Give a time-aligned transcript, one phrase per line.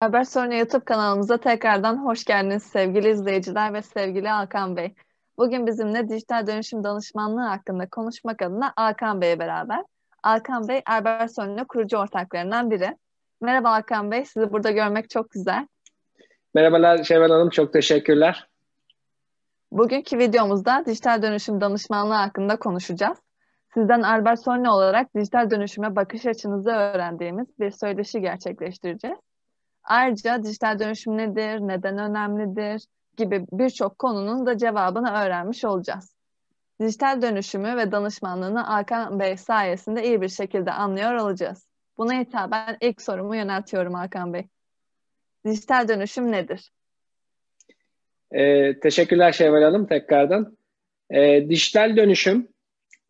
[0.00, 4.94] Haber Sonra YouTube kanalımıza tekrardan hoş geldiniz sevgili izleyiciler ve sevgili Hakan Bey.
[5.38, 9.84] Bugün bizimle dijital dönüşüm danışmanlığı hakkında konuşmak adına Hakan Bey'e beraber.
[10.22, 12.96] Hakan Bey, Erber Sonra kurucu ortaklarından biri.
[13.40, 15.66] Merhaba Hakan Bey, sizi burada görmek çok güzel.
[16.54, 18.48] Merhabalar Şevval Hanım, çok teşekkürler.
[19.72, 23.18] Bugünkü videomuzda dijital dönüşüm danışmanlığı hakkında konuşacağız.
[23.74, 29.18] Sizden Albert Sonne olarak dijital dönüşüme bakış açınızı öğrendiğimiz bir söyleşi gerçekleştireceğiz.
[29.88, 32.82] Ayrıca dijital dönüşüm nedir, neden önemlidir
[33.16, 36.14] gibi birçok konunun da cevabını öğrenmiş olacağız.
[36.80, 41.66] Dijital dönüşümü ve danışmanlığını Hakan Bey sayesinde iyi bir şekilde anlıyor olacağız.
[41.98, 44.44] Buna hitaben ilk sorumu yöneltiyorum Hakan Bey.
[45.46, 46.70] Dijital dönüşüm nedir?
[48.32, 50.56] Ee, teşekkürler Şevval Hanım tekrardan.
[51.10, 52.48] Ee, dijital dönüşüm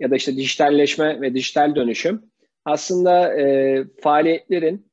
[0.00, 2.22] ya da işte dijitalleşme ve dijital dönüşüm
[2.64, 4.88] aslında e, faaliyetlerin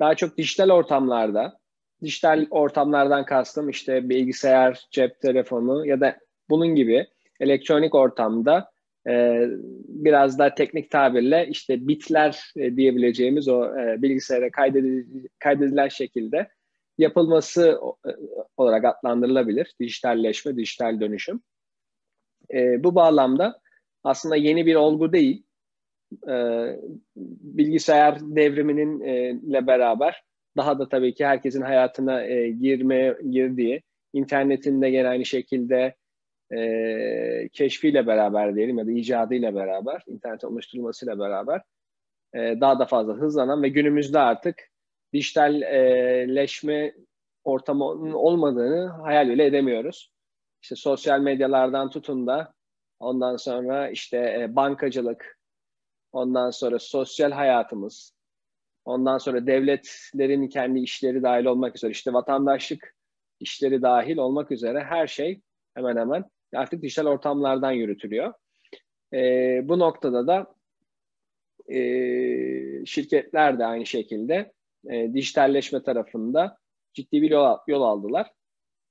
[0.00, 1.58] daha çok dijital ortamlarda,
[2.02, 6.18] dijital ortamlardan kastım işte bilgisayar, cep telefonu ya da
[6.50, 7.06] bunun gibi
[7.40, 8.70] elektronik ortamda
[9.08, 9.44] e,
[9.88, 14.50] biraz daha teknik tabirle işte bitler e, diyebileceğimiz o e, bilgisayara
[15.38, 16.48] kaydedilen şekilde
[16.98, 18.10] yapılması e,
[18.56, 19.74] olarak adlandırılabilir.
[19.80, 21.40] Dijitalleşme, dijital dönüşüm.
[22.54, 23.60] E, bu bağlamda
[24.04, 25.42] aslında yeni bir olgu değil.
[26.28, 26.34] E,
[27.42, 30.22] bilgisayar devriminin e, ile beraber
[30.56, 35.94] daha da tabii ki herkesin hayatına e, girmeye girdiği, internetin de gene aynı şekilde
[36.52, 41.62] e, keşfiyle beraber diyelim ya da icadıyla beraber, internet oluşturulmasıyla beraber
[42.34, 44.56] e, daha da fazla hızlanan ve günümüzde artık
[45.12, 46.94] dijitalleşme
[47.44, 50.12] ortamının olmadığını hayal bile edemiyoruz.
[50.62, 52.52] İşte sosyal medyalardan tutun da
[52.98, 55.39] ondan sonra işte e, bankacılık,
[56.12, 58.14] ondan sonra sosyal hayatımız,
[58.84, 62.96] ondan sonra devletlerin kendi işleri dahil olmak üzere işte vatandaşlık
[63.40, 65.40] işleri dahil olmak üzere her şey
[65.74, 68.34] hemen hemen artık dijital ortamlardan yürütülüyor.
[69.12, 69.18] E,
[69.68, 70.54] bu noktada da
[71.74, 71.78] e,
[72.86, 74.52] şirketler de aynı şekilde
[74.90, 76.56] e, dijitalleşme tarafında
[76.92, 78.30] ciddi bir yol, yol aldılar.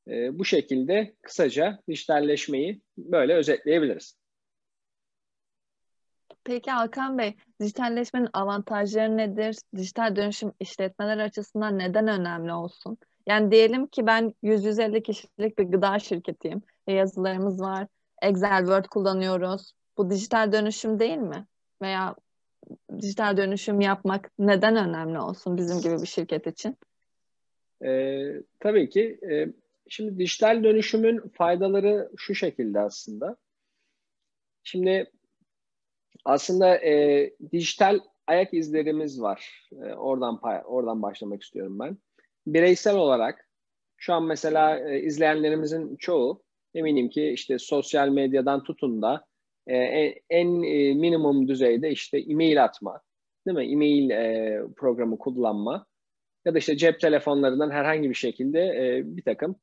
[0.07, 4.18] E, bu şekilde kısaca dijitalleşmeyi böyle özetleyebiliriz.
[6.43, 9.55] Peki Hakan Bey, dijitalleşmenin avantajları nedir?
[9.75, 12.97] Dijital dönüşüm işletmeler açısından neden önemli olsun?
[13.27, 16.61] Yani diyelim ki ben 100-150 kişilik bir gıda şirketiyim.
[16.87, 17.87] E, yazılarımız var.
[18.21, 19.73] Excel, Word kullanıyoruz.
[19.97, 21.45] Bu dijital dönüşüm değil mi?
[21.81, 22.15] Veya
[23.01, 26.77] dijital dönüşüm yapmak neden önemli olsun bizim gibi bir şirket için?
[27.85, 28.21] E,
[28.59, 29.19] tabii ki.
[29.31, 29.47] E,
[29.89, 33.37] şimdi dijital dönüşümün faydaları şu şekilde aslında.
[34.63, 35.11] Şimdi
[36.25, 39.67] aslında e, dijital ayak izlerimiz var.
[39.71, 41.97] E, oradan oradan başlamak istiyorum ben.
[42.47, 43.49] Bireysel olarak
[43.97, 46.43] şu an mesela e, izleyenlerimizin çoğu
[46.73, 49.25] eminim ki işte sosyal medyadan tutun da
[49.67, 49.75] e,
[50.29, 53.01] en e, minimum düzeyde işte e-mail atma,
[53.47, 53.71] değil mi?
[53.71, 55.85] E-mail e, programı kullanma
[56.45, 59.55] ya da işte cep telefonlarından herhangi bir şekilde e, bir takım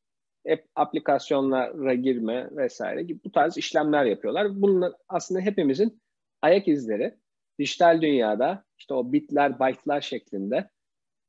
[0.53, 4.63] app, aplikasyonlara girme vesaire gibi bu tarz işlemler yapıyorlar.
[4.63, 6.01] Bunlar aslında hepimizin
[6.47, 7.15] ayak izleri
[7.59, 10.71] dijital dünyada işte o bitler, byte'lar şeklinde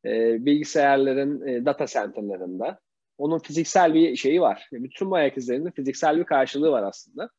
[0.05, 2.79] e, bilgisayarların e, data center'larında
[3.17, 4.69] onun fiziksel bir şeyi var.
[4.71, 7.29] Bütün bu ayak izlerinin fiziksel bir karşılığı var aslında.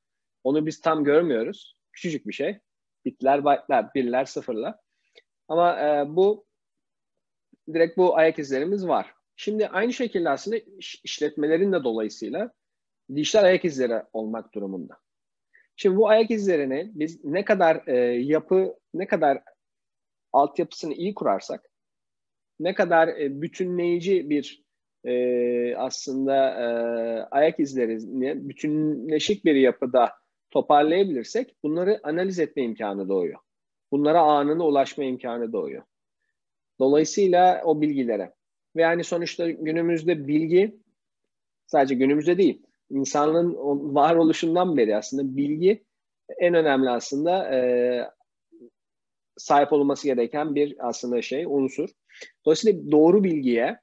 [0.44, 1.77] Onu biz tam görmüyoruz.
[1.93, 2.59] Küçücük bir şey.
[3.05, 4.75] Bitler, byte'lar, birler, sıfırlar.
[5.49, 6.47] Ama e, bu
[7.75, 9.15] direkt bu ayak izlerimiz var.
[9.37, 10.56] Şimdi aynı şekilde aslında
[11.05, 12.53] işletmelerin de dolayısıyla
[13.15, 14.97] dijital ayak izleri olmak durumunda.
[15.81, 19.43] Şimdi bu ayak izlerini biz ne kadar e, yapı, ne kadar
[20.33, 21.71] altyapısını iyi kurarsak,
[22.61, 24.65] ne kadar e, bütünleyici bir
[25.05, 26.67] e, aslında e,
[27.31, 30.12] ayak izlerini bütünleşik bir yapıda
[30.50, 33.38] toparlayabilirsek bunları analiz etme imkanı doğuyor.
[33.93, 35.83] Bunlara anında ulaşma imkanı doğuyor.
[36.81, 38.34] Dolayısıyla o bilgilere.
[38.77, 40.81] Ve yani sonuçta günümüzde bilgi
[41.67, 43.55] sadece günümüzde değil, insanlığın
[43.94, 45.85] varoluşundan beri aslında bilgi
[46.38, 47.61] en önemli aslında e,
[49.37, 51.88] sahip olması gereken bir aslında şey, unsur.
[52.44, 53.81] Dolayısıyla doğru bilgiye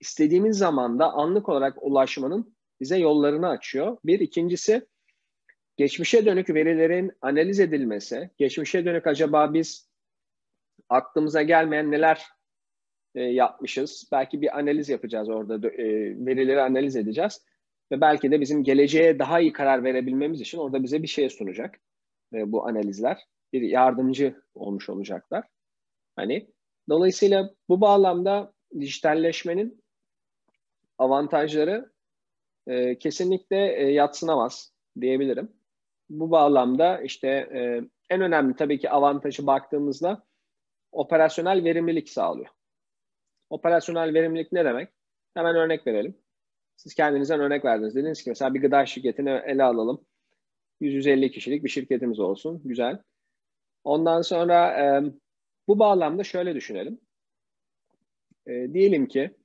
[0.00, 3.96] istediğimiz zamanda anlık olarak ulaşmanın bize yollarını açıyor.
[4.04, 4.86] Bir, ikincisi
[5.76, 9.88] geçmişe dönük verilerin analiz edilmesi, geçmişe dönük acaba biz
[10.88, 12.22] aklımıza gelmeyen neler
[13.14, 15.84] e, yapmışız, belki bir analiz yapacağız orada, e,
[16.26, 17.44] verileri analiz edeceğiz
[17.92, 21.80] ve belki de bizim geleceğe daha iyi karar verebilmemiz için orada bize bir şey sunacak
[22.34, 23.18] e, bu analizler.
[23.52, 25.44] Bir yardımcı olmuş olacaklar.
[26.16, 26.50] Hani
[26.88, 29.82] dolayısıyla bu bağlamda dijitalleşmenin
[30.98, 31.92] avantajları
[32.66, 35.52] e, kesinlikle e, yatsınamaz diyebilirim.
[36.10, 37.80] Bu bağlamda işte e,
[38.10, 40.26] en önemli tabii ki avantajı baktığımızda
[40.92, 42.48] operasyonel verimlilik sağlıyor.
[43.50, 44.88] Operasyonel verimlilik ne demek?
[45.34, 46.21] Hemen örnek verelim.
[46.82, 47.94] Siz kendinizden örnek verdiniz.
[47.94, 50.04] Dediniz ki mesela bir gıda şirketini ele alalım.
[50.80, 52.62] 150 kişilik bir şirketimiz olsun.
[52.64, 53.02] Güzel.
[53.84, 55.02] Ondan sonra e,
[55.68, 57.00] bu bağlamda şöyle düşünelim.
[58.46, 59.36] E, diyelim ki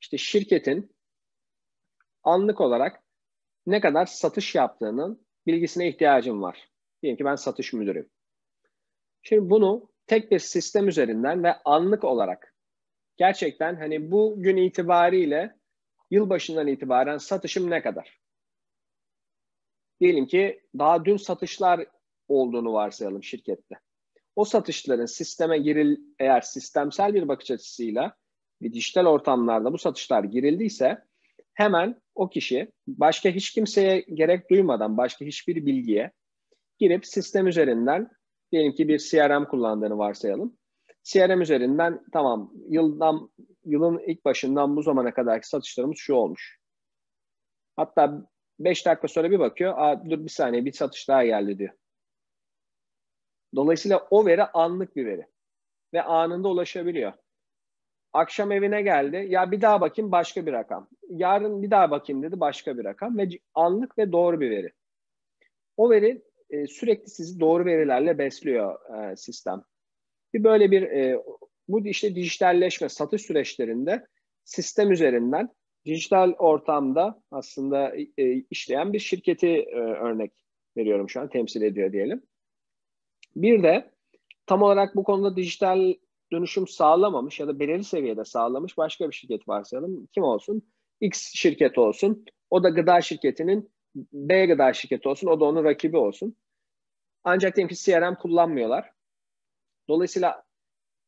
[0.00, 0.96] işte şirketin
[2.22, 3.02] anlık olarak
[3.66, 6.68] ne kadar satış yaptığının bilgisine ihtiyacım var.
[7.02, 8.10] Diyelim ki ben satış müdürüyüm.
[9.22, 12.54] Şimdi bunu tek bir sistem üzerinden ve anlık olarak
[13.16, 15.61] gerçekten hani bu gün itibariyle
[16.12, 18.20] yılbaşından itibaren satışım ne kadar?
[20.00, 21.86] Diyelim ki daha dün satışlar
[22.28, 23.74] olduğunu varsayalım şirkette.
[24.36, 28.16] O satışların sisteme giril eğer sistemsel bir bakış açısıyla
[28.62, 30.98] bir dijital ortamlarda bu satışlar girildiyse
[31.54, 36.12] hemen o kişi başka hiç kimseye gerek duymadan başka hiçbir bilgiye
[36.78, 38.10] girip sistem üzerinden
[38.52, 40.56] diyelim ki bir CRM kullandığını varsayalım.
[41.02, 43.30] CRM üzerinden tamam yıldan
[43.64, 46.58] yılın ilk başından bu zamana kadarki satışlarımız şu olmuş.
[47.76, 48.28] Hatta
[48.58, 49.78] 5 dakika sonra bir bakıyor.
[49.78, 51.74] Aa, dur bir saniye bir satış daha geldi diyor.
[53.54, 55.26] Dolayısıyla o veri anlık bir veri.
[55.94, 57.12] Ve anında ulaşabiliyor.
[58.12, 59.26] Akşam evine geldi.
[59.28, 60.88] Ya bir daha bakayım başka bir rakam.
[61.08, 63.18] Yarın bir daha bakayım dedi başka bir rakam.
[63.18, 64.72] Ve anlık ve doğru bir veri.
[65.76, 68.78] O veri e, sürekli sizi doğru verilerle besliyor
[69.10, 69.64] e, sistem.
[70.34, 71.22] Bir böyle bir e,
[71.72, 74.06] bu işte dijitalleşme satış süreçlerinde
[74.44, 75.48] sistem üzerinden
[75.84, 80.32] dijital ortamda aslında e, işleyen bir şirketi e, örnek
[80.76, 82.22] veriyorum şu an temsil ediyor diyelim.
[83.36, 83.90] Bir de
[84.46, 85.94] tam olarak bu konuda dijital
[86.32, 90.06] dönüşüm sağlamamış ya da belirli seviyede sağlamış başka bir şirket varsayalım.
[90.06, 90.62] Kim olsun?
[91.00, 92.24] X şirket olsun.
[92.50, 93.72] O da gıda şirketinin
[94.12, 95.26] B gıda şirketi olsun.
[95.26, 96.36] O da onun rakibi olsun.
[97.24, 98.90] Ancak diyelim ki CRM kullanmıyorlar.
[99.88, 100.44] Dolayısıyla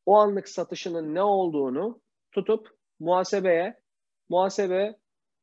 [0.06, 2.00] o anlık satışının ne olduğunu
[2.32, 2.68] tutup
[3.00, 3.80] muhasebeye
[4.28, 4.96] muhasebe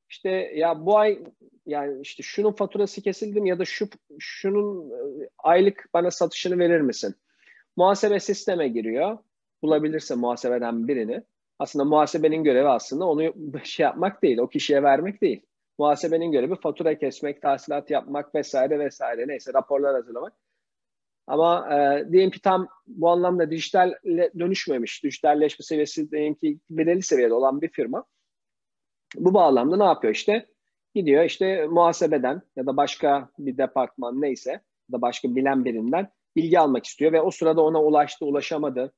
[0.09, 1.19] işte ya bu ay
[1.65, 3.87] yani işte şunun faturası kesildi mi ya da şu
[4.19, 7.15] şunun e, aylık bana satışını verir misin?
[7.77, 9.17] Muhasebe sisteme giriyor.
[9.61, 11.23] Bulabilirse muhasebeden birini.
[11.59, 15.41] Aslında muhasebenin görevi aslında onu şey yapmak değil, o kişiye vermek değil.
[15.79, 20.33] Muhasebenin görevi fatura kesmek, tahsilat yapmak vesaire vesaire neyse raporlar hazırlamak.
[21.31, 23.93] Ama e, diyelim ki tam bu anlamda dijital
[24.39, 28.05] dönüşmemiş, dijitalleşme seviyesi diyelim ki belirli seviyede olan bir firma
[29.15, 30.45] bu bağlamda ne yapıyor işte?
[30.95, 34.61] Gidiyor işte muhasebeden ya da başka bir departman neyse ya
[34.91, 38.93] da başka bilen birinden bilgi almak istiyor ve o sırada ona ulaştı, ulaşamadı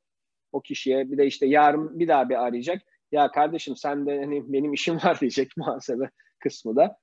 [0.52, 1.12] o kişiye.
[1.12, 2.82] Bir de işte yarın bir daha bir arayacak.
[3.12, 6.10] Ya kardeşim sen de hani benim işim var diyecek muhasebe
[6.40, 6.98] kısmı da.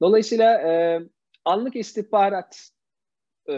[0.00, 1.00] Dolayısıyla e,
[1.44, 2.75] anlık istihbarat
[3.48, 3.56] e,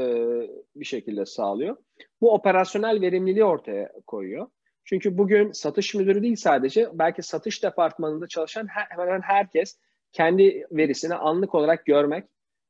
[0.77, 1.77] bir şekilde sağlıyor.
[2.21, 4.47] Bu operasyonel verimliliği ortaya koyuyor.
[4.85, 9.79] Çünkü bugün satış müdürü değil sadece belki satış departmanında çalışan hemen hemen herkes
[10.13, 12.25] kendi verisini anlık olarak görmek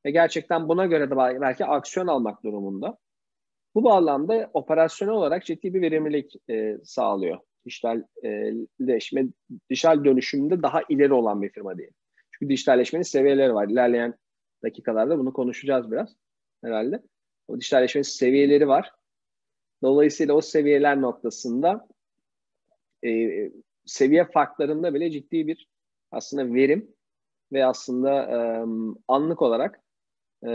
[0.04, 2.98] ve gerçekten buna göre de belki aksiyon almak durumunda.
[3.74, 7.38] Bu bağlamda operasyonel olarak ciddi bir verimlilik e, sağlıyor.
[7.66, 9.26] Dijitalleşme,
[9.70, 11.90] dijital dönüşümünde daha ileri olan bir firma değil.
[12.30, 13.68] Çünkü dijitalleşmenin seviyeleri var.
[13.68, 14.14] İlerleyen
[14.62, 16.16] dakikalarda bunu konuşacağız biraz
[16.64, 17.02] herhalde.
[17.48, 18.92] O dijitalleşmenin seviyeleri var.
[19.82, 21.88] Dolayısıyla o seviyeler noktasında
[23.04, 23.10] e,
[23.86, 25.68] seviye farklarında bile ciddi bir
[26.10, 26.94] aslında verim
[27.52, 28.38] ve aslında e,
[29.08, 29.80] anlık olarak
[30.46, 30.50] e,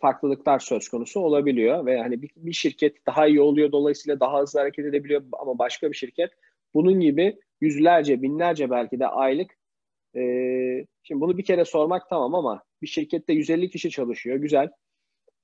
[0.00, 4.60] farklılıklar söz konusu olabiliyor ve hani bir, bir şirket daha iyi oluyor dolayısıyla daha hızlı
[4.60, 6.30] hareket edebiliyor ama başka bir şirket
[6.74, 9.50] bunun gibi yüzlerce binlerce belki de aylık
[10.16, 10.20] e,
[11.02, 14.70] şimdi bunu bir kere sormak tamam ama bir şirkette 150 kişi çalışıyor güzel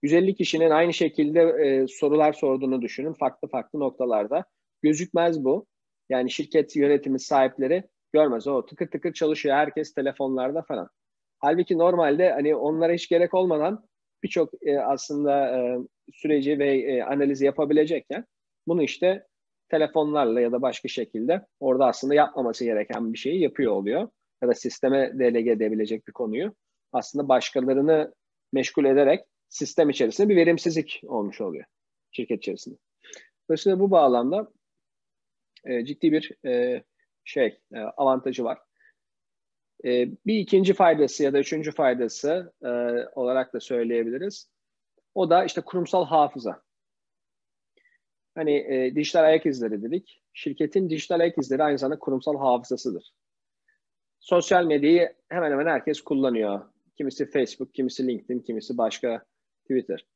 [0.02, 4.44] 150 kişinin aynı şekilde e, sorular sorduğunu düşünün farklı farklı noktalarda
[4.82, 5.66] gözükmez bu
[6.08, 8.46] yani şirket yönetimi sahipleri görmez.
[8.46, 9.56] O tıkır tıkır çalışıyor.
[9.56, 10.88] Herkes telefonlarda falan.
[11.38, 13.84] Halbuki normalde hani onlara hiç gerek olmadan
[14.22, 15.78] birçok e, aslında e,
[16.12, 18.24] süreci ve e, analizi yapabilecekken
[18.66, 19.26] bunu işte
[19.68, 24.08] telefonlarla ya da başka şekilde orada aslında yapmaması gereken bir şeyi yapıyor oluyor.
[24.42, 26.54] Ya da sisteme delege edebilecek bir konuyu
[26.92, 28.14] aslında başkalarını
[28.52, 29.20] meşgul ederek
[29.52, 31.64] sistem içerisinde bir verimsizlik olmuş oluyor
[32.10, 32.76] şirket içerisinde.
[33.48, 34.52] Dolayısıyla bu bağlamda
[35.64, 36.82] e, ciddi bir e,
[37.24, 38.58] şey e, avantajı var.
[39.84, 42.68] E, bir ikinci faydası ya da üçüncü faydası e,
[43.14, 44.50] olarak da söyleyebiliriz.
[45.14, 46.62] O da işte kurumsal hafıza.
[48.34, 50.22] Hani e, dijital ayak izleri dedik.
[50.32, 53.12] şirketin dijital ayak izleri aynı zamanda kurumsal hafızasıdır.
[54.20, 56.60] Sosyal medyayı hemen hemen herkes kullanıyor.
[56.96, 59.24] Kimisi Facebook, kimisi LinkedIn, kimisi başka
[59.62, 60.06] Twitter.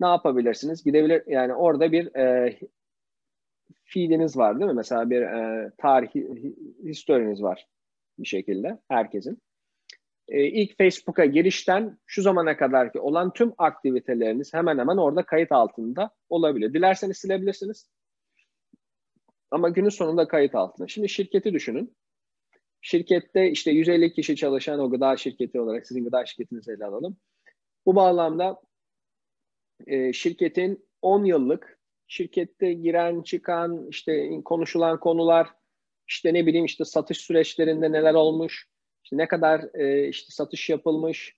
[0.00, 0.84] Ne yapabilirsiniz?
[0.84, 2.58] Gidebilir yani orada bir e,
[3.84, 4.76] feediniz var değil mi?
[4.76, 6.08] Mesela bir e, tarih
[6.84, 7.66] historiniz var
[8.18, 9.42] bir şekilde herkesin.
[10.28, 15.52] E, ilk Facebook'a girişten şu zamana kadar ki olan tüm aktiviteleriniz hemen hemen orada kayıt
[15.52, 16.74] altında olabilir.
[16.74, 17.90] Dilerseniz silebilirsiniz.
[19.50, 20.88] Ama günün sonunda kayıt altında.
[20.88, 21.96] Şimdi şirketi düşünün.
[22.80, 27.16] Şirkette işte 150 kişi çalışan o gıda şirketi olarak sizin gıda şirketinizi ele alalım.
[27.86, 28.60] Bu bağlamda
[29.86, 35.48] e, şirketin 10 yıllık şirkette giren çıkan işte konuşulan konular
[36.08, 38.68] işte ne bileyim işte satış süreçlerinde neler olmuş
[39.04, 41.36] işte ne kadar e, işte satış yapılmış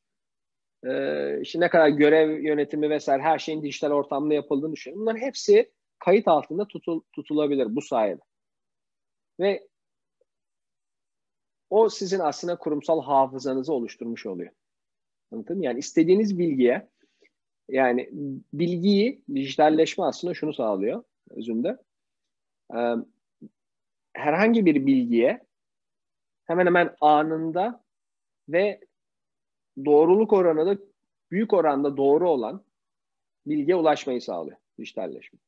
[0.84, 4.96] e, işte ne kadar görev yönetimi vesaire her şeyin dijital ortamda yapıldığını düşünün.
[4.96, 8.20] Bunların hepsi kayıt altında tutul, tutulabilir bu sayede.
[9.40, 9.68] Ve
[11.70, 14.52] o sizin aslında kurumsal hafızanızı oluşturmuş oluyor.
[15.32, 15.64] Anladın mı?
[15.64, 16.88] Yani istediğiniz bilgiye
[17.72, 18.08] yani
[18.52, 21.78] bilgiyi dijitalleşme aslında şunu sağlıyor özünde.
[22.76, 22.94] Ee,
[24.12, 25.46] herhangi bir bilgiye
[26.44, 27.84] hemen hemen anında
[28.48, 28.80] ve
[29.84, 30.82] doğruluk oranı da
[31.30, 32.64] büyük oranda doğru olan
[33.46, 35.38] bilgiye ulaşmayı sağlıyor dijitalleşme.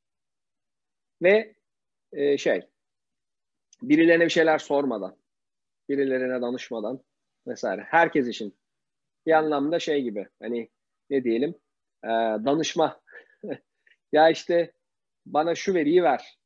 [1.22, 1.54] Ve
[2.12, 2.62] e, şey
[3.82, 5.16] birilerine bir şeyler sormadan
[5.88, 7.00] birilerine danışmadan
[7.46, 7.82] vesaire.
[7.82, 8.54] Herkes için
[9.26, 10.68] bir anlamda şey gibi hani
[11.10, 11.54] ne diyelim
[12.04, 13.00] e, danışma
[14.12, 14.72] ya işte
[15.26, 16.38] bana şu veriyi ver.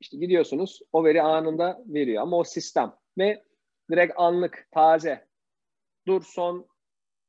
[0.00, 3.44] İşte gidiyorsunuz o veri anında veriyor ama o sistem ve
[3.90, 5.28] direkt anlık taze
[6.06, 6.66] dur son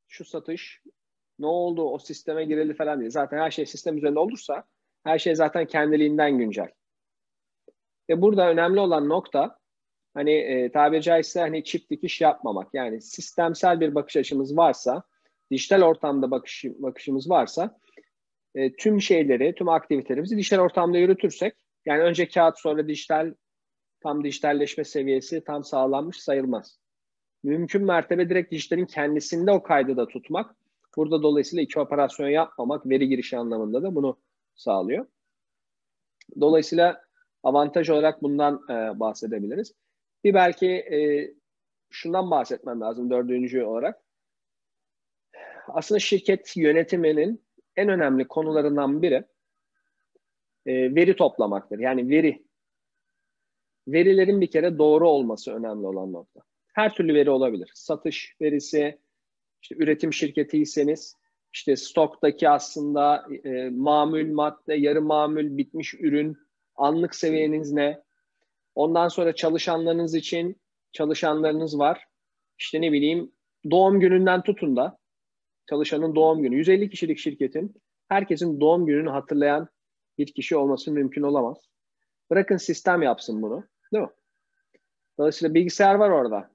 [0.07, 0.81] şu satış
[1.39, 3.09] ne oldu o sisteme girildi falan diye.
[3.09, 4.63] Zaten her şey sistem üzerinde olursa
[5.03, 6.69] her şey zaten kendiliğinden güncel.
[8.09, 9.59] Ve burada önemli olan nokta
[10.13, 12.73] hani e, tabiri caizse hani çift dikiş yapmamak.
[12.73, 15.03] Yani sistemsel bir bakış açımız varsa,
[15.51, 17.79] dijital ortamda bakış, bakışımız varsa
[18.55, 21.55] e, tüm şeyleri, tüm aktivitelerimizi dijital ortamda yürütürsek
[21.85, 23.33] yani önce kağıt sonra dijital
[24.01, 26.79] tam dijitalleşme seviyesi tam sağlanmış sayılmaz.
[27.43, 30.55] Mümkün mertebe direkt dijitalin kendisinde o kaydı da tutmak.
[30.97, 34.17] Burada dolayısıyla iki operasyon yapmamak veri girişi anlamında da bunu
[34.55, 35.05] sağlıyor.
[36.39, 37.03] Dolayısıyla
[37.43, 39.73] avantaj olarak bundan e, bahsedebiliriz.
[40.23, 41.31] Bir belki e,
[41.89, 44.01] şundan bahsetmem lazım dördüncü olarak.
[45.67, 47.43] Aslında şirket yönetiminin
[47.75, 49.23] en önemli konularından biri
[50.65, 51.79] e, veri toplamaktır.
[51.79, 52.45] Yani veri.
[53.87, 56.41] Verilerin bir kere doğru olması önemli olan nokta.
[56.73, 57.71] Her türlü veri olabilir.
[57.73, 58.99] Satış verisi,
[59.61, 61.17] işte üretim şirketiyseniz,
[61.53, 66.37] işte stoktaki aslında e, mamül madde, yarı mamül, bitmiş ürün,
[66.75, 68.01] anlık seviyeniz ne?
[68.75, 72.07] Ondan sonra çalışanlarınız için çalışanlarınız var.
[72.57, 73.31] İşte ne bileyim
[73.71, 74.97] doğum gününden tutun da
[75.69, 76.55] çalışanın doğum günü.
[76.55, 77.75] 150 kişilik şirketin
[78.07, 79.67] herkesin doğum gününü hatırlayan
[80.17, 81.57] bir kişi olması mümkün olamaz.
[82.29, 83.63] Bırakın sistem yapsın bunu.
[83.93, 84.09] Değil mi?
[85.17, 86.51] Dolayısıyla bilgisayar var orada.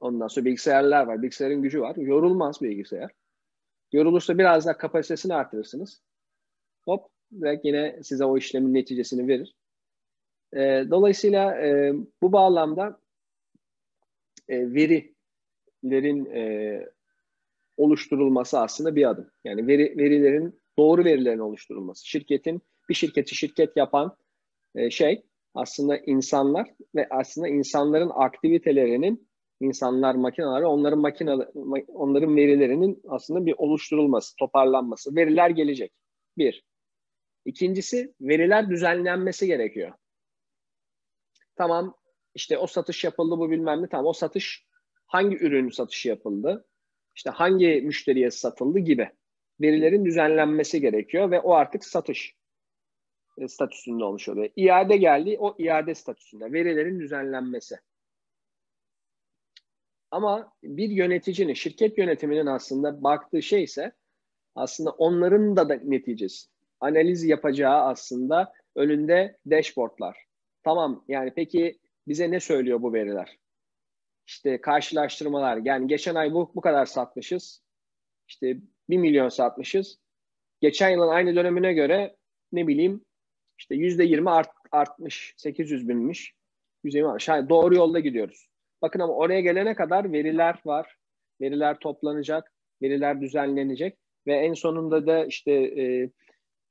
[0.00, 1.22] Ondan sonra bilgisayarlar var.
[1.22, 1.96] Bilgisayarın gücü var.
[1.96, 3.10] Yorulmaz bilgisayar.
[3.92, 6.02] Yorulursa biraz daha kapasitesini artırırsınız.
[6.84, 9.54] Hop direkt yine size o işlemin neticesini verir.
[10.52, 13.00] E, dolayısıyla e, bu bağlamda
[14.48, 16.88] e, verilerin e,
[17.78, 19.30] oluşturulması aslında bir adım.
[19.44, 22.08] Yani veri, verilerin doğru verilerin oluşturulması.
[22.08, 24.16] Şirketin bir şirketi şirket yapan
[24.74, 25.22] e, şey
[25.54, 29.28] aslında insanlar ve aslında insanların aktivitelerinin
[29.60, 31.32] insanlar makineler onların makine
[31.88, 35.16] onların verilerinin aslında bir oluşturulması, toparlanması.
[35.16, 35.92] Veriler gelecek.
[36.38, 36.64] Bir.
[37.44, 39.92] İkincisi veriler düzenlenmesi gerekiyor.
[41.56, 41.94] Tamam
[42.34, 43.88] işte o satış yapıldı bu bilmem ne.
[43.88, 44.66] Tamam o satış
[45.06, 46.67] hangi ürün satışı yapıldı?
[47.18, 49.10] İşte hangi müşteriye satıldı gibi
[49.60, 52.34] verilerin düzenlenmesi gerekiyor ve o artık satış
[53.38, 54.50] e, statüsünde olmuş oluyor.
[54.56, 57.76] İade geldi o iade statüsünde verilerin düzenlenmesi.
[60.10, 63.92] Ama bir yöneticinin, şirket yönetiminin aslında baktığı şey ise
[64.54, 66.48] aslında onların da, da neticesi.
[66.80, 70.16] Analiz yapacağı aslında önünde dashboardlar.
[70.64, 73.38] Tamam yani peki bize ne söylüyor bu veriler?
[74.28, 75.56] İşte karşılaştırmalar.
[75.64, 77.62] Yani geçen ay bu, bu kadar satmışız.
[78.28, 78.56] İşte
[78.88, 79.98] 1 milyon satmışız.
[80.60, 82.16] Geçen yılın aynı dönemine göre
[82.52, 83.04] ne bileyim
[83.58, 85.34] işte %20 art, artmış.
[85.36, 86.34] 800 binmiş.
[86.84, 87.28] 120 artmış.
[87.28, 88.48] Yani doğru yolda gidiyoruz.
[88.82, 90.96] Bakın ama oraya gelene kadar veriler var.
[91.40, 92.52] Veriler toplanacak.
[92.82, 93.98] Veriler düzenlenecek.
[94.26, 96.10] Ve en sonunda da işte e,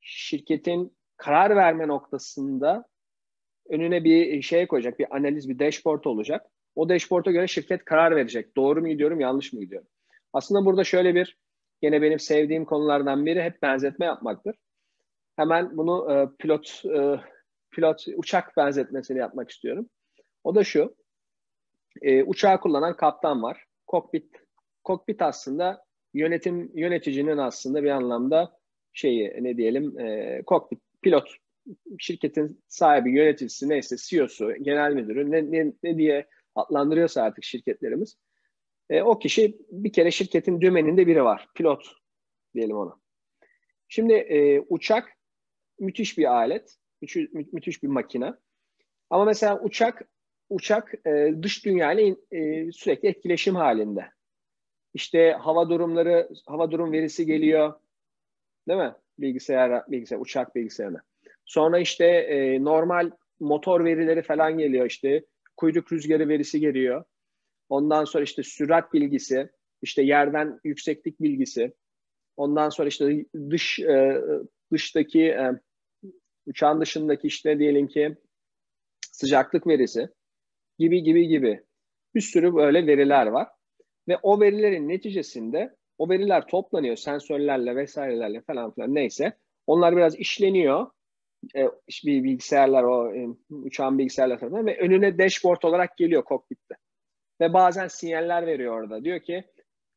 [0.01, 2.85] şirketin karar verme noktasında
[3.69, 6.51] önüne bir şey koyacak, bir analiz, bir dashboard olacak.
[6.77, 8.55] O dashboard'a göre şirket karar verecek.
[8.55, 9.87] Doğru mu gidiyorum, yanlış mı gidiyorum?
[10.33, 11.37] Aslında burada şöyle bir,
[11.81, 14.55] yine benim sevdiğim konulardan biri hep benzetme yapmaktır.
[15.35, 17.19] Hemen bunu e, pilot e,
[17.71, 19.89] pilot uçak benzetmesini yapmak istiyorum.
[20.43, 20.95] O da şu.
[22.01, 23.63] E, uçağı kullanan kaptan var.
[23.87, 24.35] Kokpit
[24.83, 28.57] kokpit aslında yönetim yöneticinin aslında bir anlamda
[28.93, 31.29] şeyi ne diyelim e, kokpit pilot
[31.99, 36.27] şirketin sahibi yöneticisi neyse CEO'su genel müdürü ne, ne, ne diye
[36.57, 38.17] adlandırıyorsa artık şirketlerimiz
[38.89, 41.85] e, o kişi bir kere şirketin dümeninde biri var pilot
[42.55, 42.95] diyelim ona.
[43.87, 45.09] Şimdi e, uçak
[45.79, 48.33] müthiş bir alet müthiş, müthiş bir makine
[49.09, 50.07] ama mesela uçak
[50.49, 54.05] uçak e, dış dünyayla e, sürekli etkileşim halinde.
[54.93, 57.73] İşte hava durumları, hava durum verisi geliyor.
[58.67, 58.93] Değil mi?
[59.19, 61.01] Bilgisayar, bilgisayar, uçak bilgisayarına.
[61.45, 65.23] Sonra işte e, normal motor verileri falan geliyor işte.
[65.57, 67.03] Kuyruk rüzgarı verisi geliyor.
[67.69, 69.49] Ondan sonra işte sürat bilgisi,
[69.81, 71.73] işte yerden yükseklik bilgisi.
[72.37, 74.21] Ondan sonra işte dış e,
[74.71, 75.51] dıştaki e,
[76.45, 78.15] uçağın dışındaki işte diyelim ki
[79.11, 80.09] sıcaklık verisi
[80.79, 81.63] gibi gibi gibi
[82.15, 83.47] bir sürü böyle veriler var.
[84.07, 89.37] Ve o verilerin neticesinde o veriler toplanıyor sensörlerle vesairelerle falan filan neyse.
[89.67, 90.87] Onlar biraz işleniyor.
[91.55, 91.65] E,
[92.05, 96.75] bir bilgisayarlar o e, uçağın bilgisayarlar tarafından ve önüne dashboard olarak geliyor kokpitte.
[97.41, 99.03] Ve bazen sinyaller veriyor orada.
[99.03, 99.43] Diyor ki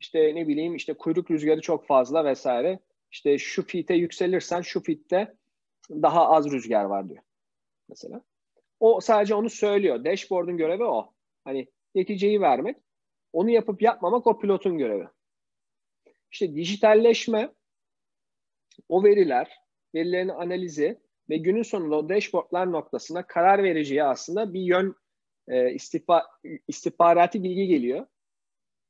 [0.01, 2.79] işte ne bileyim işte kuyruk rüzgarı çok fazla vesaire.
[3.11, 5.35] İşte şu fite yükselirsen şu fitte
[5.91, 7.23] daha az rüzgar var diyor.
[7.89, 8.23] Mesela.
[8.81, 10.05] O sadece onu söylüyor.
[10.05, 11.13] Dashboard'un görevi o.
[11.45, 12.77] Hani neticeyi vermek.
[13.33, 15.07] Onu yapıp yapmamak o pilotun görevi.
[16.33, 17.55] İşte dijitalleşme,
[18.89, 19.61] o veriler,
[19.95, 24.95] verilerin analizi ve günün sonunda o dashboardlar noktasına karar vericiye aslında bir yön
[25.49, 26.27] e, istihba,
[26.69, 28.07] istihbarati bilgi geliyor.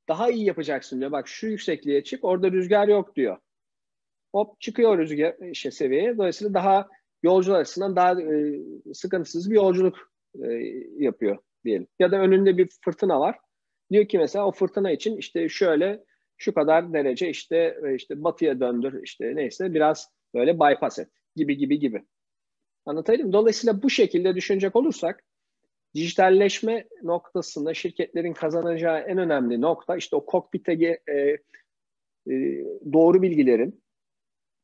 [0.09, 1.13] Daha iyi yapacaksın diyor.
[1.13, 3.37] Bak şu yüksekliğe çık, orada rüzgar yok diyor.
[4.35, 6.17] Hop çıkıyor rüzgar işte seviyeye.
[6.17, 6.89] Dolayısıyla daha
[7.23, 8.61] yolcular açısından daha e,
[8.95, 10.13] sıkıntısız bir yolculuk
[10.45, 10.49] e,
[10.97, 11.87] yapıyor diyelim.
[11.99, 13.39] Ya da önünde bir fırtına var.
[13.93, 16.05] Diyor ki mesela o fırtına için işte şöyle
[16.37, 21.57] şu kadar derece işte e, işte batıya döndür işte neyse biraz böyle bypass et gibi
[21.57, 22.05] gibi gibi.
[22.87, 23.33] Anlatayım mı?
[23.33, 25.25] Dolayısıyla bu şekilde düşünecek olursak
[25.95, 31.39] dijitalleşme noktasında şirketlerin kazanacağı en önemli nokta işte o kokpite e, e,
[32.93, 33.83] doğru bilgilerin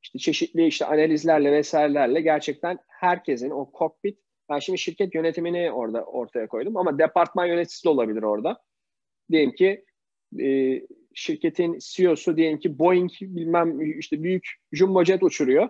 [0.02, 6.46] işte çeşitli işte analizlerle vesairelerle gerçekten herkesin o kokpit ben şimdi şirket yönetimini orada ortaya
[6.46, 8.62] koydum ama departman yöneticisi de olabilir orada.
[9.30, 9.84] Diyelim ki
[10.40, 10.80] e,
[11.14, 15.68] şirketin CEO'su diyelim ki Boeing bilmem işte büyük jumbo jet uçuruyor.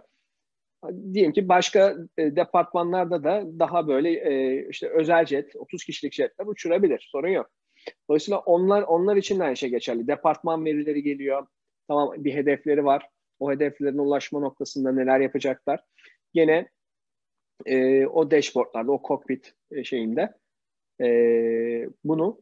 [1.12, 6.46] Diyelim ki başka e, departmanlarda da daha böyle e, işte özel jet, 30 kişilik jetler
[6.46, 7.08] uçurabilir.
[7.12, 7.50] Sorun yok.
[8.08, 10.06] Dolayısıyla onlar onlar için de aynı şey geçerli.
[10.06, 11.46] Departman verileri geliyor.
[11.88, 13.08] Tamam bir hedefleri var.
[13.38, 15.80] O hedeflerine ulaşma noktasında neler yapacaklar.
[16.34, 16.68] Gene
[17.66, 20.34] e, o dashboardlarda, o cockpit e, şeyinde
[21.00, 21.08] e,
[22.04, 22.40] bunu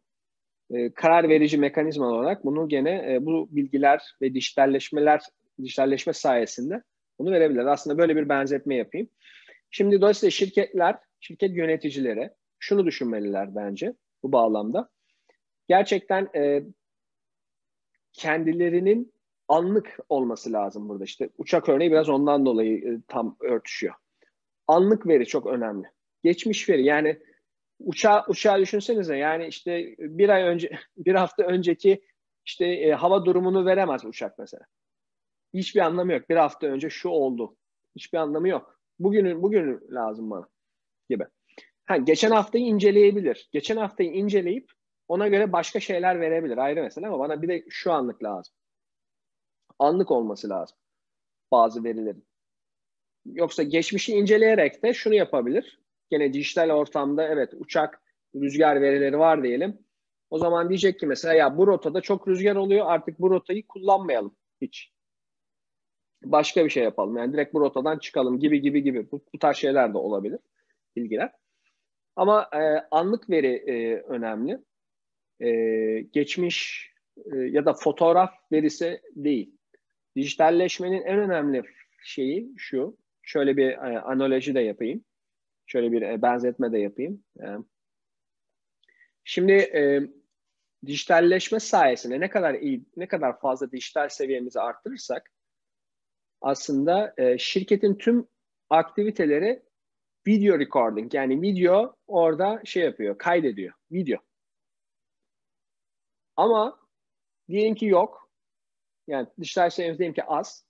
[0.71, 5.21] e, karar verici mekanizma olarak bunu gene e, bu bilgiler ve dijitalleşmeler
[5.63, 6.83] dijitalleşme sayesinde
[7.19, 7.67] bunu verebilirler.
[7.67, 9.09] Aslında böyle bir benzetme yapayım.
[9.71, 14.91] Şimdi dolayısıyla şirketler, şirket yöneticileri şunu düşünmeliler bence bu bağlamda.
[15.69, 16.63] Gerçekten e,
[18.13, 19.15] kendilerinin
[19.49, 21.05] anlık olması lazım burada.
[21.05, 23.95] İşte uçak örneği biraz ondan dolayı e, tam örtüşüyor.
[24.67, 25.87] Anlık veri çok önemli.
[26.23, 27.19] Geçmiş veri yani
[27.79, 32.01] uçağı, uçağı düşünsenize yani işte bir ay önce bir hafta önceki
[32.45, 34.65] işte e, hava durumunu veremez uçak mesela.
[35.55, 36.29] Hiçbir anlamı yok.
[36.31, 37.57] Bir hafta önce şu oldu.
[37.97, 38.81] Hiçbir anlamı yok.
[38.99, 40.49] Bugünün bugün lazım bana
[41.11, 41.25] gibi.
[41.85, 43.49] Ha, geçen haftayı inceleyebilir.
[43.53, 44.73] Geçen haftayı inceleyip
[45.09, 46.59] ona göre başka şeyler verebilir.
[46.59, 48.55] Ayrı mesele ama bana bir de şu anlık lazım.
[49.79, 50.79] Anlık olması lazım
[51.53, 52.27] bazı verilerin.
[53.25, 58.03] Yoksa geçmişi inceleyerek de şunu yapabilir gene dijital ortamda evet uçak
[58.35, 59.79] rüzgar verileri var diyelim.
[60.31, 64.37] O zaman diyecek ki mesela ya bu rotada çok rüzgar oluyor artık bu rotayı kullanmayalım
[64.61, 64.94] hiç.
[66.25, 67.17] Başka bir şey yapalım.
[67.17, 69.11] Yani direkt bu rotadan çıkalım gibi gibi gibi.
[69.11, 70.41] Bu, bu tarz şeyler de olabilir.
[70.97, 71.33] Bilgiler.
[72.17, 74.59] Ama e, anlık veri e, önemli.
[75.41, 75.51] E,
[76.01, 76.89] geçmiş
[77.33, 79.57] e, ya da fotoğraf verisi değil.
[80.17, 81.63] Dijitalleşmenin en önemli
[82.05, 82.97] şeyi şu.
[83.23, 85.05] Şöyle bir e, analoji de yapayım.
[85.67, 87.25] Şöyle bir e, benzetme de yapayım.
[87.41, 87.47] E,
[89.25, 90.01] şimdi e,
[90.87, 95.34] dijitalleşme sayesinde ne kadar iyi, ne kadar fazla dijital seviyemizi arttırırsak
[96.45, 98.29] aslında e, şirketin tüm
[98.71, 99.63] aktiviteleri
[100.27, 103.75] video recording yani video orada şey yapıyor, kaydediyor.
[103.93, 104.19] Video.
[106.37, 106.81] Ama
[107.49, 108.31] diyelim ki yok.
[109.07, 110.67] Yani dijital şeyimiz diyelim ki az.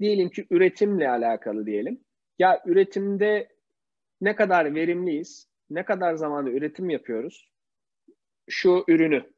[0.00, 2.04] Diyelim ki üretimle alakalı diyelim.
[2.38, 3.48] Ya üretimde
[4.20, 5.48] ne kadar verimliyiz?
[5.70, 7.52] Ne kadar zamanda üretim yapıyoruz?
[8.48, 9.32] Şu ürünü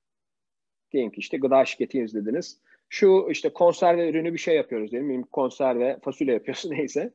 [0.93, 2.61] diyelim ki işte gıda şirketiyiz dediniz.
[2.95, 5.23] Şu işte konserve ürünü bir şey yapıyoruz diyelim.
[5.23, 7.13] Konserve fasulye yapıyorsun neyse.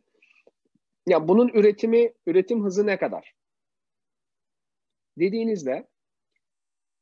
[1.07, 3.33] Ya bunun üretimi, üretim hızı ne kadar?
[5.17, 5.87] Dediğinizde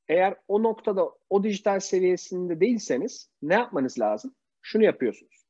[0.08, 4.36] eğer o noktada o dijital seviyesinde değilseniz ne yapmanız lazım?
[4.62, 5.46] Şunu yapıyorsunuz.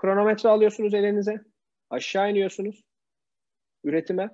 [0.00, 1.44] Kronometre alıyorsunuz elinize.
[1.90, 2.84] Aşağı iniyorsunuz
[3.84, 4.30] üretime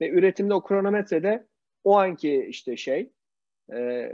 [0.00, 1.46] ve üretimde o kronometrede
[1.84, 3.12] o anki işte şey
[3.72, 4.08] e,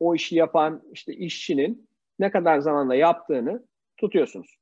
[0.00, 1.91] o işi yapan işte işçinin
[2.22, 4.56] ne kadar zamanda yaptığını tutuyorsunuz.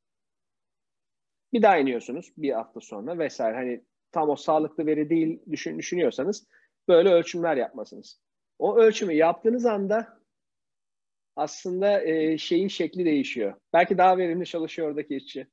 [1.53, 3.57] Bir daha iniyorsunuz bir hafta sonra vesaire.
[3.57, 6.47] Hani tam o sağlıklı veri değil düşün, düşünüyorsanız
[6.89, 8.21] böyle ölçümler yapmasınız.
[8.59, 10.21] O ölçümü yaptığınız anda
[11.37, 13.55] aslında e, şeyin şekli değişiyor.
[13.73, 15.47] Belki daha verimli çalışıyor oradaki işçi.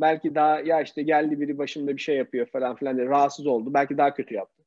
[0.00, 3.74] Belki daha ya işte geldi biri başımda bir şey yapıyor falan filan diye rahatsız oldu.
[3.74, 4.64] Belki daha kötü yaptı.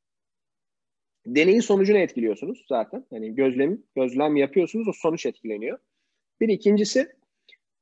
[1.26, 3.06] Deneyin sonucunu etkiliyorsunuz zaten.
[3.10, 5.78] Hani gözlem gözlem yapıyorsunuz o sonuç etkileniyor.
[6.40, 7.12] Bir ikincisi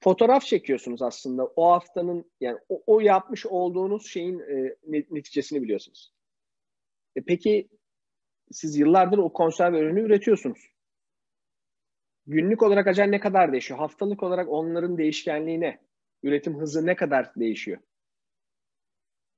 [0.00, 1.46] fotoğraf çekiyorsunuz aslında.
[1.46, 4.76] O haftanın yani o, o yapmış olduğunuz şeyin e,
[5.10, 6.12] neticesini biliyorsunuz.
[7.16, 7.68] E peki
[8.50, 10.70] siz yıllardır o konserve ürünü üretiyorsunuz.
[12.26, 13.78] Günlük olarak acaba ne kadar değişiyor?
[13.78, 15.80] Haftalık olarak onların değişkenliği ne?
[16.22, 17.78] Üretim hızı ne kadar değişiyor?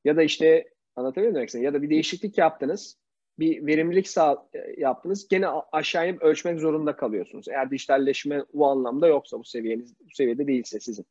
[0.05, 1.63] Ya da işte anlatabiliyor muyum?
[1.63, 2.99] Ya da bir değişiklik yaptınız.
[3.39, 5.29] Bir verimlilik sağ e, yaptınız.
[5.29, 7.49] Gene aşağı inip ölçmek zorunda kalıyorsunuz.
[7.49, 11.07] Eğer dijitalleşme bu anlamda yoksa bu seviyeniz bu seviyede değilse sizin.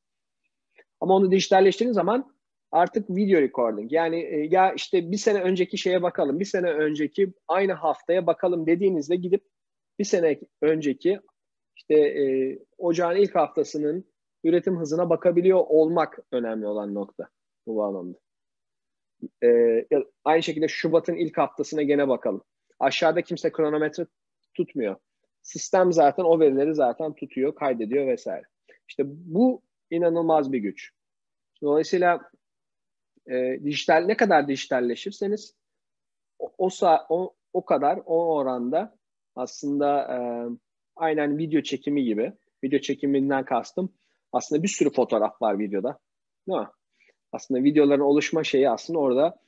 [1.00, 2.36] Ama onu dijitalleştiğiniz zaman
[2.72, 3.92] artık video recording.
[3.92, 8.68] Yani e, ya işte bir sene önceki şeye bakalım, bir sene önceki aynı haftaya bakalım
[8.68, 9.44] dediğinizde gidip
[10.00, 11.20] bir sene önceki
[11.76, 14.06] işte e, ocağın ilk haftasının
[14.44, 17.28] üretim hızına bakabiliyor olmak önemli olan nokta
[17.68, 18.18] bu bağlamda.
[19.44, 19.48] E,
[20.24, 22.42] aynı şekilde Şubat'ın ilk haftasına gene bakalım.
[22.80, 24.06] Aşağıda kimse kronometre
[24.54, 24.96] tutmuyor.
[25.42, 28.44] Sistem zaten o verileri zaten tutuyor, kaydediyor vesaire.
[28.88, 30.92] İşte bu inanılmaz bir güç.
[31.62, 32.32] Dolayısıyla
[33.32, 35.56] e, dijital ne kadar dijitalleşirseniz
[36.40, 36.70] o, o,
[37.10, 38.98] o, o kadar o oranda
[39.36, 40.18] aslında e,
[40.96, 43.94] aynen video çekimi gibi video çekiminden kastım
[44.32, 46.00] aslında bir sürü fotoğraf var videoda
[46.48, 46.68] değil mi?
[47.32, 49.40] Aslında videoların oluşma şeyi aslında orada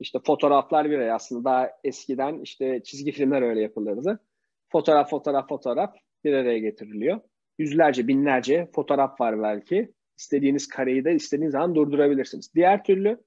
[0.00, 4.20] işte fotoğraflar bir aslında daha eskiden işte çizgi filmler öyle yapılırdı.
[4.68, 7.20] Fotoğraf fotoğraf fotoğraf bir araya getiriliyor.
[7.58, 12.54] Yüzlerce binlerce fotoğraf var belki istediğiniz kareyi de istediğiniz zaman durdurabilirsiniz.
[12.54, 13.20] Diğer türlü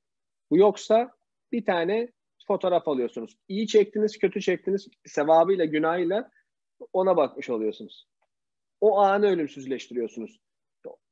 [0.51, 1.11] bu yoksa
[1.51, 2.11] bir tane
[2.47, 3.37] fotoğraf alıyorsunuz.
[3.47, 6.31] İyi çektiniz, kötü çektiniz, sevabıyla, günahıyla
[6.93, 8.07] ona bakmış oluyorsunuz.
[8.81, 10.39] O anı ölümsüzleştiriyorsunuz.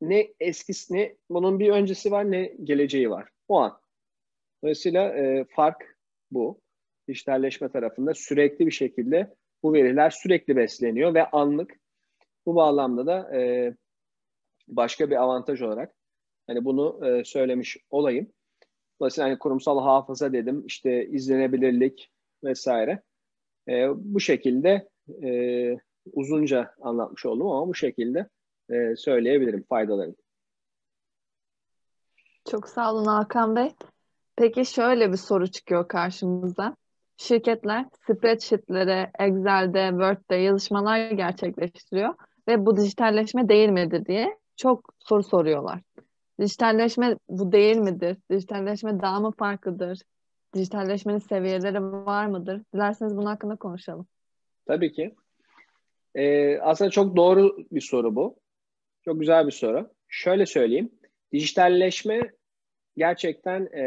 [0.02, 3.30] Ne eskisi ne bunun bir öncesi var ne geleceği var.
[3.48, 3.80] O an.
[4.64, 5.98] Dolayısıyla e, fark
[6.32, 6.62] bu.
[7.08, 11.80] Dijitalleşme tarafında sürekli bir şekilde bu veriler sürekli besleniyor ve anlık.
[12.46, 13.74] Bu bağlamda da e,
[14.68, 15.94] başka bir avantaj olarak
[16.48, 18.28] hani bunu e, söylemiş olayım.
[19.00, 22.12] Dolayısıyla hani kurumsal hafıza dedim, işte izlenebilirlik
[22.44, 23.02] vesaire.
[23.68, 24.90] E, bu şekilde
[25.24, 25.78] e,
[26.14, 28.30] uzunca anlatmış oldum ama bu şekilde
[28.72, 30.16] e, söyleyebilirim faydalarını.
[32.52, 33.72] Çok sağ olun Hakan Bey.
[34.36, 36.76] Peki şöyle bir soru çıkıyor karşımıza.
[37.18, 42.14] Şirketler spreadsheetlere, Excel'de, Word'de yazışmalar gerçekleştiriyor
[42.48, 45.82] ve bu dijitalleşme değil midir diye çok soru soruyorlar.
[46.40, 48.18] Dijitalleşme bu değil midir?
[48.32, 50.00] Dijitalleşme daha mı farklıdır?
[50.54, 52.62] Dijitalleşmenin seviyeleri var mıdır?
[52.74, 54.08] Dilerseniz bunun hakkında konuşalım.
[54.66, 55.16] Tabii ki.
[56.16, 58.41] Ee, aslında çok doğru bir soru bu.
[59.06, 59.94] Çok güzel bir soru.
[60.08, 60.92] Şöyle söyleyeyim.
[61.32, 62.22] Dijitalleşme
[62.98, 63.84] gerçekten e,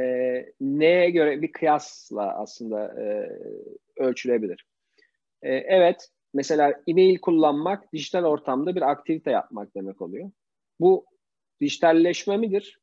[0.61, 3.29] neye göre bir kıyasla aslında e,
[3.97, 4.67] ölçülebilir.
[5.43, 10.31] E, evet, mesela e-mail kullanmak dijital ortamda bir aktivite yapmak demek oluyor.
[10.81, 11.07] Bu
[11.61, 12.81] dijitalleşme midir?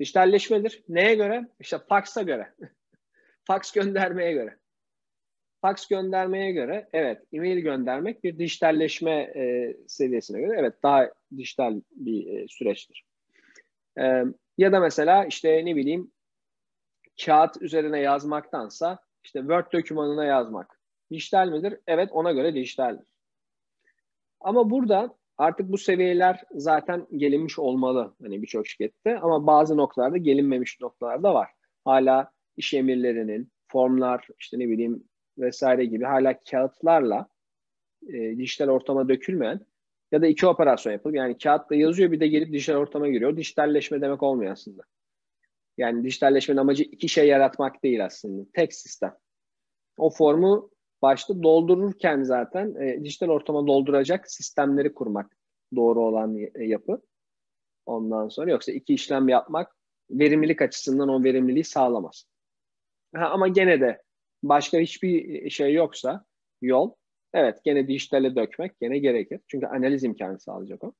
[0.00, 0.84] Dijitalleşmedir.
[0.88, 1.48] Neye göre?
[1.60, 2.54] İşte fax'a göre.
[3.44, 4.58] fax göndermeye göre.
[5.62, 12.26] Fax göndermeye göre evet e-mail göndermek bir dijitalleşme e, seviyesine göre evet daha dijital bir
[12.26, 13.04] e, süreçtir.
[13.98, 14.24] E,
[14.58, 16.12] ya da mesela işte ne bileyim
[17.24, 21.78] kağıt üzerine yazmaktansa işte Word dokümanına yazmak dijital midir?
[21.86, 23.06] Evet ona göre dijitaldir.
[24.40, 30.80] Ama burada Artık bu seviyeler zaten gelinmiş olmalı hani birçok şirkette ama bazı noktalarda gelinmemiş
[30.80, 31.50] noktalar da var.
[31.84, 35.04] hala iş emirlerinin, formlar, işte ne bileyim
[35.38, 37.28] vesaire gibi hala kağıtlarla
[38.08, 39.60] e, dijital ortama dökülmeyen
[40.12, 43.36] ya da iki operasyon yapılıp yani kağıtta yazıyor bir de gelip dijital ortama giriyor.
[43.36, 44.82] Dijitalleşme demek olmuyor aslında.
[45.78, 48.46] Yani dijitalleşmenin amacı iki şey yaratmak değil aslında.
[48.54, 49.14] Tek sistem.
[49.96, 50.70] O formu
[51.02, 55.36] başta doldururken zaten e, dijital ortama dolduracak sistemleri kurmak
[55.76, 57.02] doğru olan e, yapı.
[57.86, 59.76] Ondan sonra yoksa iki işlem yapmak
[60.10, 62.24] verimlilik açısından o verimliliği sağlamaz.
[63.14, 64.02] Ha, ama gene de
[64.42, 66.24] başka hiçbir şey yoksa
[66.60, 66.92] yol
[67.34, 69.40] evet gene dijitale dökmek gene gerekir.
[69.48, 70.92] Çünkü analiz imkanı sağlayacak o.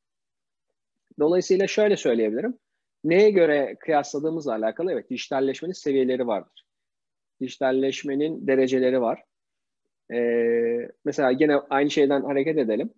[1.18, 2.58] Dolayısıyla şöyle söyleyebilirim.
[3.04, 6.66] Neye göre kıyasladığımızla alakalı evet dijitalleşmenin seviyeleri vardır.
[7.40, 9.24] Dijitalleşmenin dereceleri var.
[10.12, 12.90] Ee, mesela gene aynı şeyden hareket edelim.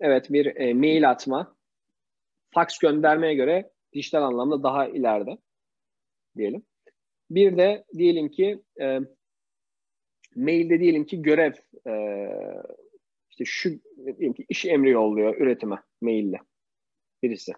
[0.00, 1.56] Evet bir e, mail atma,
[2.50, 5.38] fax göndermeye göre dijital anlamda daha ileride
[6.36, 6.62] diyelim.
[7.30, 8.98] Bir de diyelim ki e,
[10.36, 11.52] mailde diyelim ki görev
[11.86, 11.94] e,
[13.30, 13.70] işte şu
[14.06, 16.40] diyelim ki iş emri yolluyor üretime maille
[17.22, 17.52] birisi.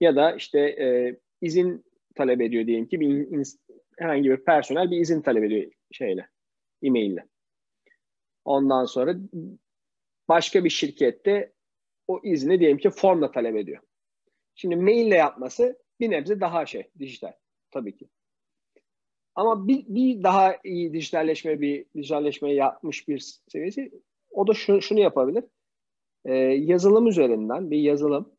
[0.00, 3.28] Ya da işte e, izin talep ediyor diyelim ki bir
[3.98, 6.28] herhangi bir personel bir izin talep ediyor şeyle,
[6.82, 7.26] e-maille.
[8.44, 9.16] Ondan sonra
[10.28, 11.52] başka bir şirkette
[12.06, 13.82] o izni diyelim ki formla talep ediyor.
[14.54, 17.32] Şimdi maille yapması bir nebze daha şey, dijital
[17.70, 18.08] tabii ki.
[19.36, 23.18] Ama bir, bir daha iyi dijitalleşme, bir dijitalleşme yapmış bir
[23.48, 23.90] seviyesi
[24.30, 25.44] o da şu, şunu yapabilir.
[26.24, 28.36] Ee, yazılım üzerinden bir yazılım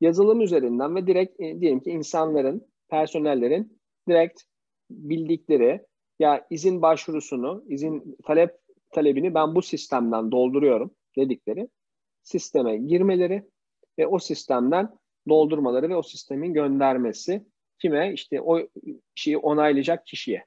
[0.00, 4.42] yazılım üzerinden ve direkt e, diyelim ki insanların, personellerin direkt
[4.90, 5.86] bildikleri
[6.18, 8.58] ya izin başvurusunu, izin talep
[8.90, 11.68] talebini ben bu sistemden dolduruyorum dedikleri
[12.22, 13.44] sisteme girmeleri
[13.98, 17.46] ve o sistemden doldurmaları ve o sistemin göndermesi
[17.82, 18.12] kime?
[18.12, 18.68] İşte o
[19.14, 20.44] şeyi onaylayacak kişiye.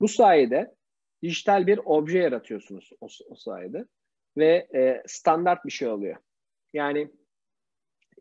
[0.00, 0.74] Bu sayede
[1.22, 3.84] dijital bir obje yaratıyorsunuz o, o sayede
[4.36, 6.16] ve e, standart bir şey oluyor.
[6.72, 7.10] Yani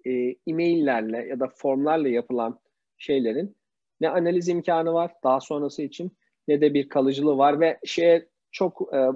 [0.06, 0.12] e,
[0.48, 2.60] e-maillerle ya da formlarla yapılan
[2.98, 3.56] şeylerin
[4.02, 8.94] ne analiz imkanı var daha sonrası için ne de bir kalıcılığı var ve şeye çok
[8.96, 9.10] e,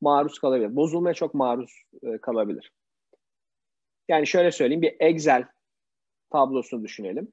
[0.00, 0.76] maruz kalabilir.
[0.76, 2.72] Bozulmaya çok maruz e, kalabilir.
[4.08, 5.46] Yani şöyle söyleyeyim bir Excel
[6.30, 7.32] tablosunu düşünelim.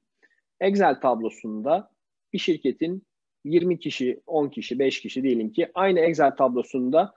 [0.60, 1.90] Excel tablosunda
[2.32, 3.06] bir şirketin
[3.44, 7.14] 20 kişi, 10 kişi, 5 kişi diyelim ki aynı Excel tablosunda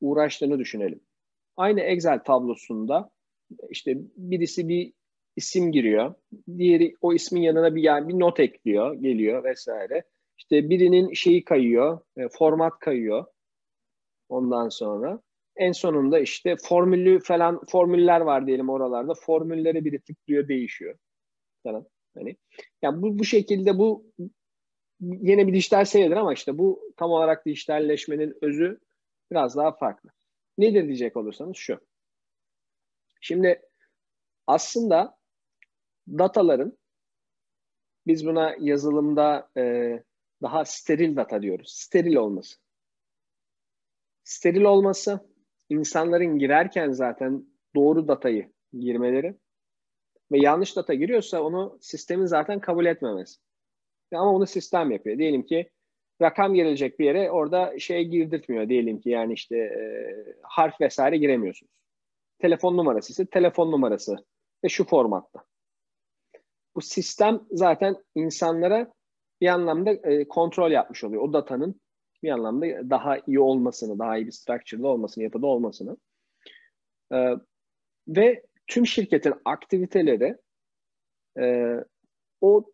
[0.00, 1.00] uğraştığını düşünelim.
[1.56, 3.10] Aynı Excel tablosunda
[3.70, 4.92] işte birisi bir
[5.36, 6.14] isim giriyor.
[6.58, 10.04] Diğeri o ismin yanına bir yani bir not ekliyor, geliyor vesaire.
[10.38, 13.24] İşte birinin şeyi kayıyor, e, format kayıyor.
[14.28, 15.20] Ondan sonra
[15.56, 19.14] en sonunda işte formülü falan formüller var diyelim oralarda.
[19.14, 20.98] Formülleri biri tıklıyor, değişiyor.
[21.62, 21.86] Falan.
[22.14, 22.36] Hani
[22.82, 24.12] yani bu bu şekilde bu
[25.00, 28.80] yine bir dijital seviyedir ama işte bu tam olarak dijitalleşmenin özü
[29.30, 30.10] biraz daha farklı.
[30.58, 31.80] Nedir diyecek olursanız şu.
[33.20, 33.62] Şimdi
[34.46, 35.18] aslında
[36.08, 36.78] dataların
[38.06, 39.92] biz buna yazılımda e,
[40.42, 41.72] daha steril data diyoruz.
[41.72, 42.56] Steril olması.
[44.24, 45.20] Steril olması
[45.68, 49.38] insanların girerken zaten doğru datayı girmeleri
[50.32, 53.40] ve yanlış data giriyorsa onu sistemin zaten kabul etmemesi.
[54.14, 55.18] Ama onu sistem yapıyor.
[55.18, 55.70] Diyelim ki
[56.22, 59.80] rakam girilecek bir yere orada şey girdirtmiyor diyelim ki yani işte e,
[60.42, 61.72] harf vesaire giremiyorsunuz.
[62.38, 64.16] Telefon numarası ise telefon numarası
[64.64, 65.44] ve şu formatta.
[66.74, 68.92] Bu sistem zaten insanlara
[69.40, 71.22] bir anlamda e, kontrol yapmış oluyor.
[71.22, 71.80] O datanın
[72.22, 75.96] bir anlamda daha iyi olmasını, daha iyi bir structure'da olmasını, yapıda olmasını.
[77.12, 77.36] E,
[78.08, 78.42] ve
[78.72, 80.36] tüm şirketin aktiviteleri
[81.38, 81.76] e,
[82.40, 82.64] o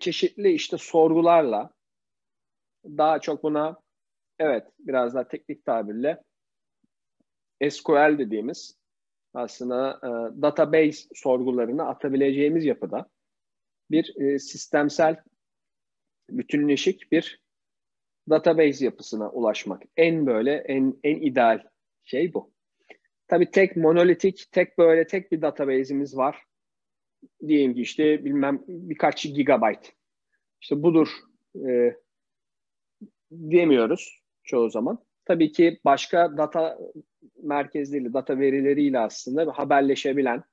[0.00, 1.70] çeşitli işte sorgularla
[2.84, 3.80] daha çok buna
[4.38, 6.22] evet biraz daha teknik tabirle
[7.70, 8.78] SQL dediğimiz
[9.34, 13.08] aslında e, database sorgularını atabileceğimiz yapıda
[13.90, 15.16] bir e, sistemsel
[16.30, 17.42] bütünleşik bir
[18.30, 19.82] database yapısına ulaşmak.
[19.96, 21.62] En böyle en en ideal
[22.04, 22.52] şey bu.
[23.32, 26.42] Tabii tek monolitik, tek böyle tek bir database'imiz var.
[27.46, 29.88] Diyelim ki işte bilmem birkaç gigabyte.
[30.60, 31.08] İşte budur
[31.68, 31.96] e,
[33.50, 34.98] diyemiyoruz çoğu zaman.
[35.24, 36.78] Tabii ki başka data
[37.42, 40.44] merkezleriyle, data verileriyle aslında haberleşebilen,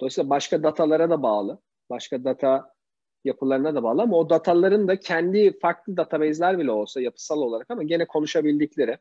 [0.00, 1.60] dolayısıyla başka datalara da bağlı,
[1.90, 2.74] başka data
[3.24, 7.82] yapılarına da bağlı ama o dataların da kendi farklı database'ler bile olsa yapısal olarak ama
[7.82, 8.98] gene konuşabildikleri.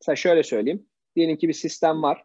[0.00, 0.86] Mesela şöyle söyleyeyim.
[1.16, 2.24] Diyelim ki bir sistem var.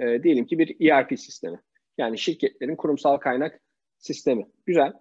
[0.00, 1.60] E, diyelim ki bir ERP sistemi.
[1.98, 3.60] Yani şirketlerin kurumsal kaynak
[3.98, 4.46] sistemi.
[4.66, 4.92] Güzel.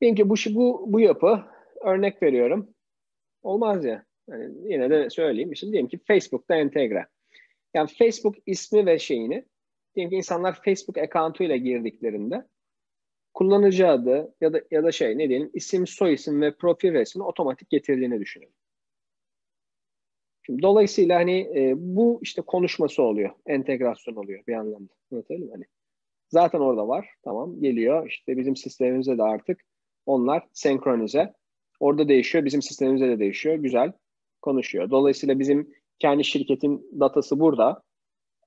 [0.00, 1.44] Diyelim ki bu, bu, bu yapı
[1.84, 2.74] örnek veriyorum.
[3.42, 4.04] Olmaz ya.
[4.28, 5.56] Yani yine de söyleyeyim.
[5.56, 7.06] Şimdi diyelim ki Facebook'ta entegre.
[7.74, 9.44] Yani Facebook ismi ve şeyini
[9.94, 12.46] diyelim ki insanlar Facebook account'u ile girdiklerinde
[13.34, 17.26] kullanıcı adı ya da ya da şey ne diyelim isim, soy isim ve profil resmini
[17.26, 18.54] otomatik getirdiğini düşünelim.
[20.46, 24.92] Şimdi dolayısıyla hani e, bu işte konuşması oluyor, entegrasyon oluyor bir anlamda.
[25.12, 25.64] Anlatabildim hani.
[26.28, 27.08] Zaten orada var.
[27.24, 28.06] Tamam geliyor.
[28.08, 29.60] İşte bizim sistemimize de artık
[30.06, 31.32] onlar senkronize.
[31.80, 32.44] Orada değişiyor.
[32.44, 33.54] Bizim sistemimize de değişiyor.
[33.54, 33.92] Güzel
[34.42, 34.90] konuşuyor.
[34.90, 37.82] Dolayısıyla bizim kendi şirketin datası burada.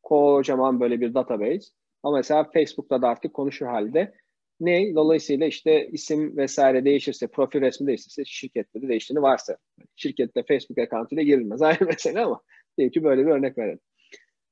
[0.03, 1.71] Kocaman böyle bir database.
[2.03, 4.13] Ama mesela Facebook'ta da artık konuşur halde.
[4.59, 4.95] Ne?
[4.95, 9.57] Dolayısıyla işte isim vesaire değişirse, profil resmi değişirse şirkette de değiştiğini varsa.
[9.95, 11.61] Şirkette Facebook account ile girilmez.
[11.61, 12.41] Aynı mesele ama
[12.77, 13.79] diyelim ki böyle bir örnek verelim.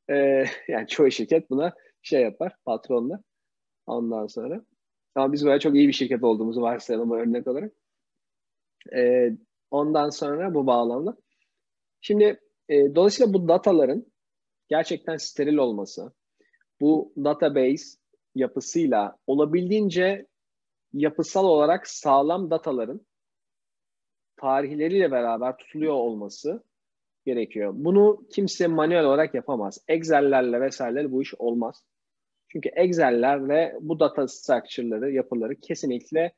[0.09, 3.23] Ee, yani çoğu şirket buna şey yapar, patronla.
[3.87, 4.65] Ondan sonra.
[5.15, 7.71] Ama biz böyle çok iyi bir şirket olduğumuzu varsayalım örnek olarak.
[8.95, 9.31] Ee,
[9.71, 11.17] ondan sonra bu bağlamda.
[12.01, 12.39] Şimdi
[12.69, 14.05] e, dolayısıyla bu dataların
[14.69, 16.13] gerçekten steril olması,
[16.81, 17.97] bu database
[18.35, 20.25] yapısıyla olabildiğince
[20.93, 23.01] yapısal olarak sağlam dataların
[24.37, 26.63] tarihleriyle beraber tutuluyor olması
[27.25, 27.73] gerekiyor.
[27.75, 29.77] Bunu kimse manuel olarak yapamaz.
[29.87, 31.83] Excel'lerle vesairelerle bu iş olmaz.
[32.47, 36.33] Çünkü Excel'lerle bu data structure'ları, yapıları kesinlikle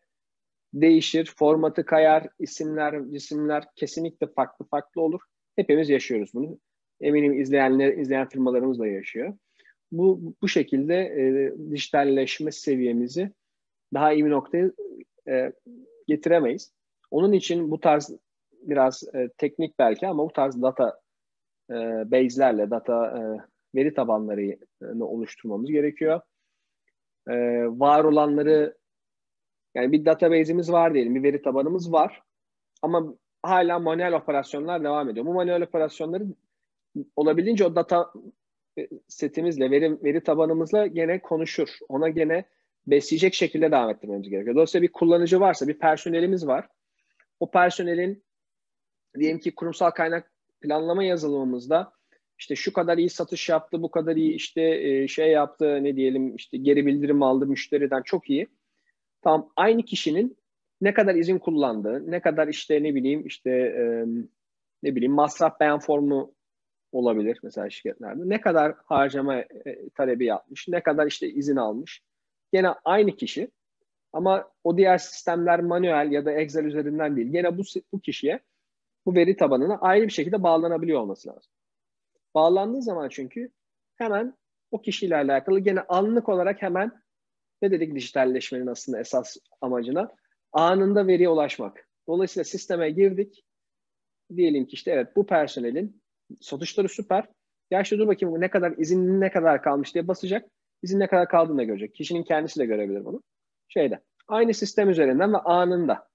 [0.74, 5.22] değişir, formatı kayar, isimler, cisimler kesinlikle farklı farklı olur.
[5.56, 6.60] Hepimiz yaşıyoruz bunu.
[7.02, 9.38] Eminim izleyenler, izleyen firmalarımız da yaşıyor.
[9.92, 13.32] Bu bu şekilde e, dijitalleşme seviyemizi
[13.94, 14.72] daha iyi bir noktaya
[15.28, 15.54] e,
[16.08, 16.74] getiremeyiz.
[17.12, 18.12] Onun için bu tarz
[18.62, 21.02] biraz e, teknik belki ama bu tarz data
[21.70, 21.76] e,
[22.12, 23.22] base'lerle, data e,
[23.76, 26.22] veri tabanlarını oluşturmamız gerekiyor.
[27.28, 27.34] E,
[27.68, 28.78] var olanları
[29.76, 32.22] yani bir database'imiz var diyelim, bir veri tabanımız var
[32.82, 35.26] ama hala manuel operasyonlar devam ediyor.
[35.26, 36.24] Bu manuel operasyonları
[37.16, 38.14] olabildiğince o data
[39.08, 41.70] setimizle, veri, veri tabanımızla gene konuşur.
[41.90, 42.46] Ona gene
[42.88, 44.56] besleyecek şekilde devam ettirmemiz gerekiyor.
[44.56, 46.68] Dolayısıyla bir kullanıcı varsa, bir personelimiz var.
[47.40, 48.24] O personelin
[49.20, 51.92] diyelim ki kurumsal kaynak planlama yazılımımızda
[52.40, 56.36] işte şu kadar iyi satış yaptı, bu kadar iyi işte e, şey yaptı, ne diyelim
[56.36, 58.48] işte geri bildirim aldı müşteriden çok iyi.
[59.22, 60.38] Tam aynı kişinin
[60.82, 64.06] ne kadar izin kullandığı, ne kadar işte ne bileyim işte e,
[64.84, 66.34] ne bileyim masraf beyan formu
[66.92, 68.30] olabilir mesela şirketlerde.
[68.30, 72.02] Ne kadar harcama e, talebi yapmış, ne kadar işte izin almış.
[72.54, 73.52] Gene aynı kişi
[74.14, 77.32] ama o diğer sistemler manuel ya da Excel üzerinden değil.
[77.32, 77.62] Gene bu,
[77.94, 78.40] bu kişiye
[79.06, 81.52] bu veri tabanına ayrı bir şekilde bağlanabiliyor olması lazım.
[82.36, 83.52] Bağlandığı zaman çünkü
[83.96, 84.38] hemen
[84.72, 86.92] o kişiyle alakalı gene anlık olarak hemen
[87.62, 90.16] ne dedik dijitalleşmenin aslında esas amacına?
[90.52, 91.90] Anında veriye ulaşmak.
[92.08, 93.44] Dolayısıyla sisteme girdik.
[94.36, 96.02] Diyelim ki işte evet bu personelin
[96.42, 97.26] satışları süper.
[97.72, 100.50] Ya işte dur bakayım ne kadar izin ne kadar kalmış diye basacak.
[100.84, 101.96] İzin ne kadar kaldığını da görecek.
[101.96, 103.24] Kişinin kendisi de görebilir bunu.
[103.68, 104.04] Şeyde.
[104.28, 106.08] Aynı sistem üzerinden ve anında.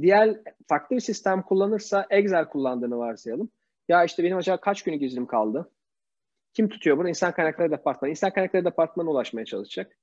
[0.00, 3.50] Diğer farklı bir sistem kullanırsa Excel kullandığını varsayalım.
[3.88, 5.70] Ya işte benim acaba kaç günlük iznim kaldı?
[6.52, 7.08] Kim tutuyor bunu?
[7.08, 8.10] İnsan kaynakları departmanı.
[8.10, 9.98] İnsan kaynakları departmanı ulaşmaya çalışacak.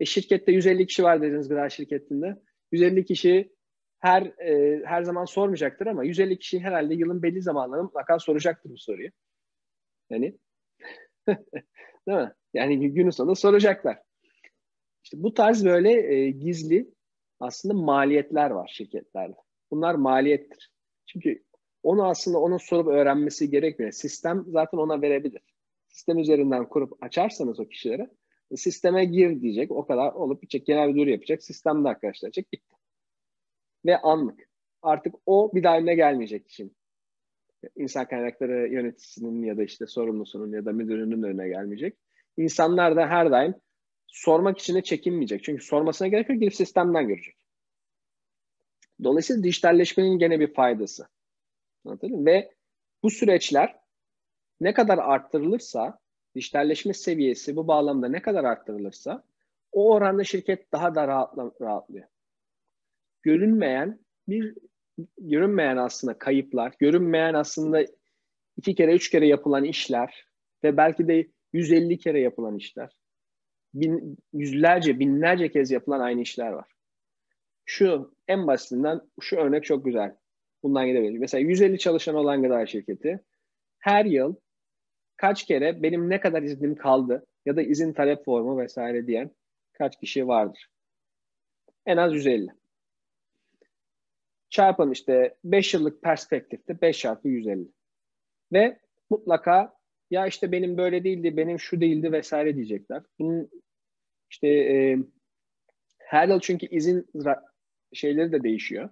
[0.00, 2.42] E şirkette 150 kişi var dediğiniz gıda şirketinde.
[2.72, 3.52] 150 kişi
[4.00, 8.78] her e, her zaman sormayacaktır ama 150 kişi herhalde yılın belli zamanlarında mutlaka soracaktır bu
[8.78, 9.08] soruyu.
[10.10, 10.38] Yani
[12.08, 12.32] değil mi?
[12.54, 13.98] Yani günün sonunda soracaklar.
[15.04, 16.94] İşte bu tarz böyle e, gizli
[17.40, 19.36] aslında maliyetler var şirketlerde.
[19.70, 20.72] Bunlar maliyettir.
[21.06, 21.44] Çünkü
[21.82, 23.92] onu aslında onun sorup öğrenmesi gerekmiyor.
[23.92, 25.42] Sistem zaten ona verebilir.
[25.88, 28.10] Sistem üzerinden kurup açarsanız o kişilere
[28.56, 29.70] sisteme gir diyecek.
[29.70, 30.66] O kadar olup bitecek.
[30.66, 31.42] Genel bir duyuru yapacak.
[31.42, 32.52] Sistemde arkadaşlar diyecek.
[32.52, 32.77] Bitti.
[33.86, 34.48] Ve anlık.
[34.82, 36.76] Artık o bir daha eline gelmeyecek için.
[37.76, 41.98] İnsan kaynakları yöneticisinin ya da işte sorumlusunun ya da müdürünün önüne gelmeyecek.
[42.36, 43.54] İnsanlar da her daim
[44.06, 45.44] sormak için de çekinmeyecek.
[45.44, 46.40] Çünkü sormasına gerek yok.
[46.40, 47.36] Girip sistemden görecek.
[49.04, 51.08] Dolayısıyla dijitalleşmenin gene bir faydası.
[51.84, 52.26] Anladın?
[52.26, 52.54] Ve
[53.02, 53.78] bu süreçler
[54.60, 55.98] ne kadar arttırılırsa,
[56.34, 59.24] dijitalleşme seviyesi bu bağlamda ne kadar arttırılırsa
[59.72, 62.08] o oranda şirket daha da rahatla, rahatlıyor.
[63.28, 63.98] Görünmeyen
[64.28, 64.54] bir
[65.18, 67.84] görünmeyen aslında kayıplar, görünmeyen aslında
[68.56, 70.26] iki kere, üç kere yapılan işler
[70.64, 72.96] ve belki de 150 kere yapılan işler.
[73.74, 76.68] Bin, yüzlerce, binlerce kez yapılan aynı işler var.
[77.64, 80.16] Şu en basitinden şu örnek çok güzel.
[80.62, 81.18] Bundan gidebilir.
[81.18, 83.20] Mesela 150 çalışan olan gıda şirketi
[83.78, 84.34] her yıl
[85.16, 89.30] kaç kere benim ne kadar iznim kaldı ya da izin talep formu vesaire diyen
[89.72, 90.68] kaç kişi vardır?
[91.86, 92.58] En az 150.
[94.50, 97.68] Çarpın işte 5 yıllık perspektifte 5 çarpı 150.
[98.52, 98.78] Ve
[99.10, 99.74] mutlaka
[100.10, 103.02] ya işte benim böyle değildi, benim şu değildi vesaire diyecekler.
[103.18, 103.50] Bunun
[104.30, 104.98] işte e,
[105.98, 107.06] her yıl çünkü izin
[107.92, 108.88] şeyleri de değişiyor.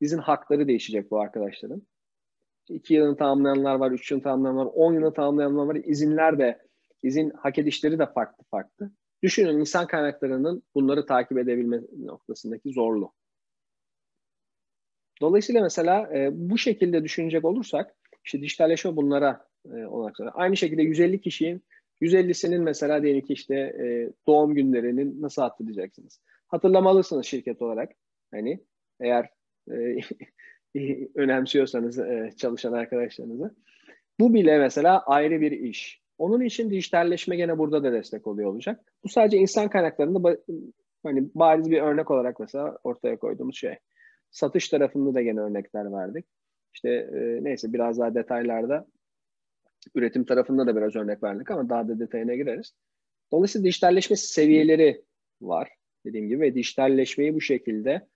[0.00, 1.82] İzin hakları değişecek bu arkadaşların.
[2.68, 5.76] İki yılını tamamlayanlar var, üç yılını tamamlayanlar var, on yılını tamamlayanlar var.
[5.84, 6.58] İzinler de,
[7.02, 8.90] izin hak edişleri de farklı farklı.
[9.22, 13.12] Düşünün insan kaynaklarının bunları takip edebilme noktasındaki zorluğu.
[15.20, 17.94] Dolayısıyla mesela e, bu şekilde düşünecek olursak
[18.24, 21.62] işte dijitalleşme bunlara e, olarak Aynı şekilde 150 kişinin
[22.00, 26.20] 150'sinin mesela diyelim ki işte e, doğum günlerini nasıl hatırlayacaksınız?
[26.48, 27.92] Hatırlamalısınız şirket olarak.
[28.30, 28.60] Hani
[29.00, 29.30] eğer
[29.70, 29.96] e,
[31.14, 33.54] önemsiyorsanız e, çalışan arkadaşlarınızı.
[34.20, 36.00] Bu bile mesela ayrı bir iş.
[36.18, 38.92] Onun için dijitalleşme gene burada da destek oluyor olacak.
[39.04, 40.36] Bu sadece insan kaynaklarında
[41.02, 43.74] hani bariz bir örnek olarak mesela ortaya koyduğumuz şey.
[44.30, 46.26] Satış tarafında da gene örnekler verdik.
[46.74, 48.86] İşte e, neyse biraz daha detaylarda
[49.94, 52.74] üretim tarafında da biraz örnek verdik ama daha da detayına gireriz.
[53.32, 55.04] Dolayısıyla dijitalleşme seviyeleri
[55.40, 55.68] var
[56.04, 58.08] dediğim gibi ve dijitalleşmeyi bu şekilde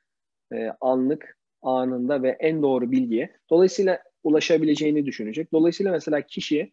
[0.52, 5.52] e, anlık, anında ve en doğru bilgiye dolayısıyla ulaşabileceğini düşünecek.
[5.52, 6.72] Dolayısıyla mesela kişi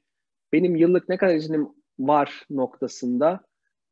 [0.53, 1.69] benim yıllık ne kadar iznim
[1.99, 3.41] var noktasında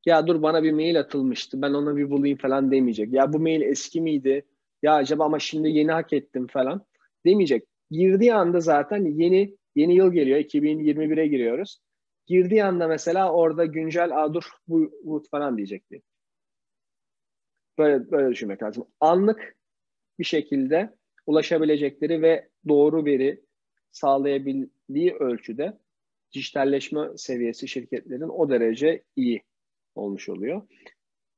[0.06, 3.14] ya dur bana bir mail atılmıştı ben ona bir bulayım falan demeyecek.
[3.14, 4.46] Ya bu mail eski miydi?
[4.86, 6.86] Ya acaba ama şimdi yeni hak ettim falan
[7.26, 7.68] demeyecek.
[7.92, 10.40] Girdiği anda zaten yeni yeni yıl geliyor.
[10.40, 11.80] 2021'e giriyoruz.
[12.26, 16.02] Girdiği anda mesela orada güncel Aa, dur bu, bu falan diyecekti.
[17.78, 18.88] Böyle, böyle düşünmek lazım.
[19.00, 19.56] Anlık
[20.20, 20.94] bir şekilde
[21.26, 23.44] ulaşabilecekleri ve doğru veri
[23.92, 25.78] sağlayabildiği ölçüde
[26.34, 29.44] dijitalleşme seviyesi şirketlerin o derece iyi
[29.96, 30.62] olmuş oluyor.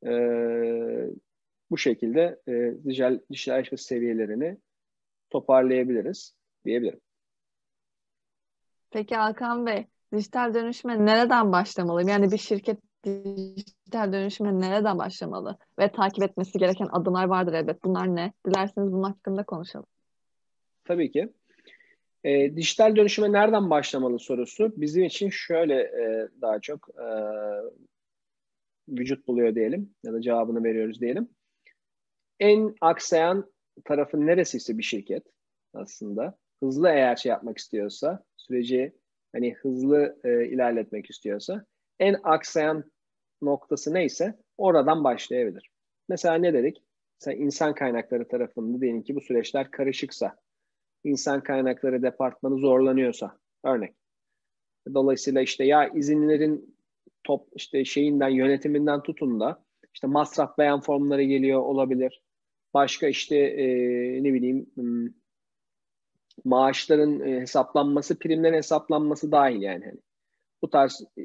[0.06, 1.10] Ee,
[1.72, 4.58] bu şekilde e, dijital, dijitalleşme seviyelerini
[5.30, 7.00] toparlayabiliriz diyebilirim.
[8.92, 12.10] Peki Hakan Bey, dijital dönüşme nereden başlamalıyım?
[12.10, 15.58] Yani bir şirket dijital dönüşüme nereden başlamalı?
[15.80, 17.84] Ve takip etmesi gereken adımlar vardır elbet.
[17.84, 18.34] Bunlar ne?
[18.48, 19.86] Dilerseniz bunun hakkında konuşalım.
[20.86, 21.34] Tabii ki.
[22.24, 27.08] E, dijital dönüşüme nereden başlamalı sorusu bizim için şöyle e, daha çok e,
[28.90, 31.30] vücut buluyor diyelim ya da cevabını veriyoruz diyelim.
[32.40, 33.52] En aksayan
[33.86, 35.24] tarafı neresiyse bir şirket
[35.74, 38.94] aslında hızlı eğer şey yapmak istiyorsa süreci
[39.36, 41.66] hani hızlı e, ilerletmek istiyorsa
[42.00, 42.92] en aksayan
[43.42, 45.72] noktası neyse oradan başlayabilir.
[46.10, 46.84] Mesela ne dedik?
[47.22, 50.36] Mesela insan kaynakları tarafında diyelim ki bu süreçler karışıksa,
[51.04, 53.96] insan kaynakları departmanı zorlanıyorsa örnek.
[54.94, 56.78] Dolayısıyla işte ya izinlerin
[57.24, 59.64] top işte şeyinden yönetiminden tutun da
[59.94, 62.22] işte masraf beyan formları geliyor olabilir.
[62.78, 63.68] Başka işte e,
[64.24, 65.08] ne bileyim hmm,
[66.46, 69.86] maaşların e, hesaplanması, primlerin hesaplanması dahil yani.
[69.86, 70.00] Hani
[70.62, 71.24] bu tarz e,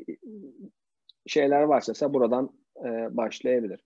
[1.26, 3.80] şeyler varsa ise buradan e, başlayabilir.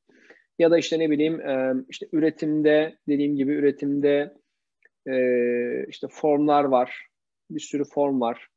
[0.58, 4.34] Ya da işte ne bileyim e, işte üretimde dediğim gibi üretimde
[5.06, 5.16] e,
[5.88, 7.06] işte formlar var.
[7.50, 8.48] Bir sürü form var.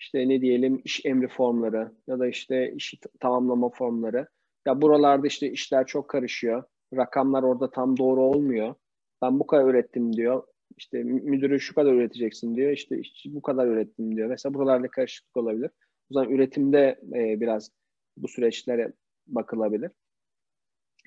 [0.00, 4.26] İşte ne diyelim iş emri formları ya da işte işi tamamlama formları.
[4.66, 6.64] Ya buralarda işte işler çok karışıyor.
[6.94, 8.74] Rakamlar orada tam doğru olmuyor.
[9.22, 10.42] Ben bu kadar ürettim diyor
[10.76, 12.72] işte müdürü şu kadar üreteceksin diyor.
[12.72, 14.28] İşte işçi bu kadar ürettim diyor.
[14.28, 15.70] Mesela buralarda karışıklık olabilir.
[16.10, 17.70] O zaman üretimde e, biraz
[18.16, 18.92] bu süreçlere
[19.26, 19.90] bakılabilir.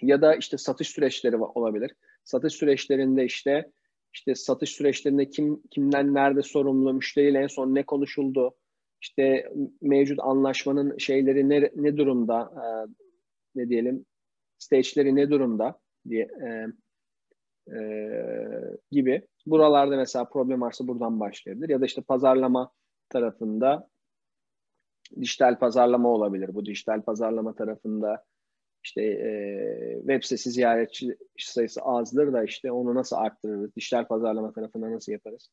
[0.02, 1.92] Ya da işte satış süreçleri olabilir.
[2.24, 3.72] Satış süreçlerinde işte
[4.14, 8.56] işte satış süreçlerinde kim kimden nerede sorumlu, müşteriyle en son ne konuşuldu,
[9.02, 9.50] işte
[9.82, 12.66] mevcut anlaşmanın şeyleri ne, ne durumda, e,
[13.56, 14.06] ne diyelim,
[14.60, 15.80] stage'leri ne durumda
[16.10, 16.68] diye e,
[17.76, 17.80] e,
[18.92, 19.28] gibi.
[19.46, 21.70] Buralarda mesela problem varsa buradan başlayabilir.
[21.70, 22.72] Ya da işte pazarlama
[23.10, 23.90] tarafında
[25.22, 26.54] dijital pazarlama olabilir.
[26.54, 28.24] Bu dijital pazarlama tarafında
[28.84, 33.76] işte e, web sitesi ziyaretçi sayısı azdır da işte onu nasıl arttırırız?
[33.76, 35.50] Dijital pazarlama tarafında nasıl yaparız?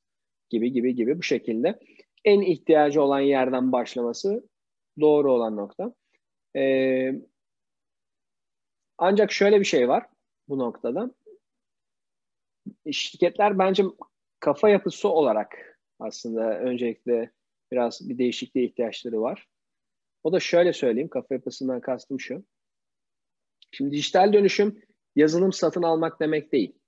[0.50, 1.78] Gibi gibi gibi bu şekilde.
[2.24, 4.48] En ihtiyacı olan yerden başlaması
[5.00, 5.94] doğru olan nokta.
[6.56, 7.12] E,
[8.98, 10.06] ancak şöyle bir şey var
[10.48, 11.10] bu noktada
[12.92, 13.84] şirketler bence
[14.40, 17.32] kafa yapısı olarak aslında öncelikle
[17.72, 19.48] biraz bir değişikliğe ihtiyaçları var.
[20.22, 22.44] O da şöyle söyleyeyim, kafa yapısından kastım şu.
[23.70, 24.82] Şimdi dijital dönüşüm
[25.16, 26.78] yazılım satın almak demek değil.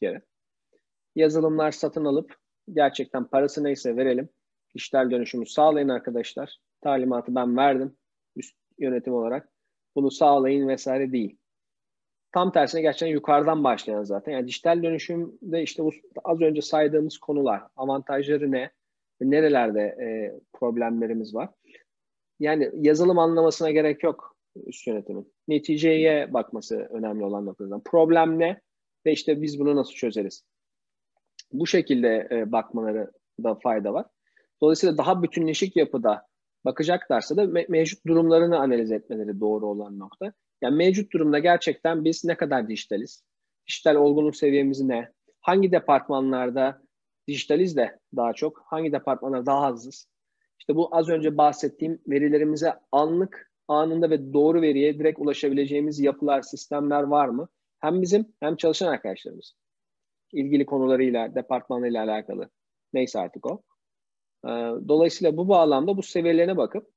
[0.00, 0.20] Yani
[1.16, 2.36] yazılımlar satın alıp
[2.72, 4.28] gerçekten parası neyse verelim.
[4.74, 6.58] Dijital dönüşümü sağlayın arkadaşlar.
[6.80, 7.96] Talimatı ben verdim
[8.36, 9.49] üst yönetim olarak.
[9.96, 11.36] Bunu sağlayın vesaire değil.
[12.32, 14.32] Tam tersine gerçekten yukarıdan başlayan zaten.
[14.32, 15.82] Yani dijital dönüşümde işte
[16.24, 18.70] az önce saydığımız konular, avantajları ne,
[19.20, 20.06] nerelerde e,
[20.52, 21.48] problemlerimiz var.
[22.40, 24.36] Yani yazılım anlamasına gerek yok
[24.66, 25.32] üst yönetimin.
[25.48, 27.82] Neticeye bakması önemli olan noktadan.
[27.84, 28.60] Problem ne
[29.06, 30.44] ve işte biz bunu nasıl çözeriz?
[31.52, 33.10] Bu şekilde e, bakmaları
[33.42, 34.06] da fayda var.
[34.60, 36.26] Dolayısıyla daha bütünleşik yapıda
[36.64, 40.32] bakacaklarsa da me- mevcut durumlarını analiz etmeleri doğru olan nokta.
[40.62, 43.24] Yani mevcut durumda gerçekten biz ne kadar dijitaliz?
[43.68, 45.12] Dijital olgunluk seviyemiz ne?
[45.40, 46.82] Hangi departmanlarda
[47.28, 48.62] dijitaliz de daha çok?
[48.66, 50.06] Hangi departmanlarda daha azız?
[50.58, 57.02] İşte bu az önce bahsettiğim verilerimize anlık, anında ve doğru veriye direkt ulaşabileceğimiz yapılar, sistemler
[57.02, 57.48] var mı?
[57.78, 59.54] Hem bizim hem çalışan arkadaşlarımız.
[60.32, 62.50] ilgili konularıyla, departmanıyla alakalı.
[62.92, 63.62] Neyse artık o.
[64.44, 64.48] Ee,
[64.88, 66.90] dolayısıyla bu bağlamda bu seviyelerine bakıp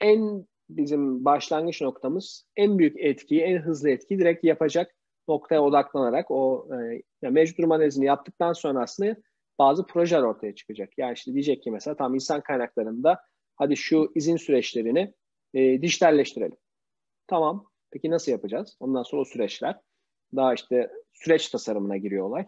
[0.00, 4.94] en bizim başlangıç noktamız en büyük etkiyi, en hızlı etkiyi direkt yapacak
[5.28, 9.16] noktaya odaklanarak o e, yani mevcut durum analizini yaptıktan sonra aslında
[9.58, 10.98] bazı projeler ortaya çıkacak.
[10.98, 13.20] Yani işte diyecek ki mesela tam insan kaynaklarında
[13.56, 15.14] hadi şu izin süreçlerini
[15.54, 16.56] e, dijitalleştirelim.
[17.26, 17.66] Tamam.
[17.90, 18.76] Peki nasıl yapacağız?
[18.80, 19.80] Ondan sonra o süreçler
[20.36, 22.46] daha işte süreç tasarımına giriyor olay.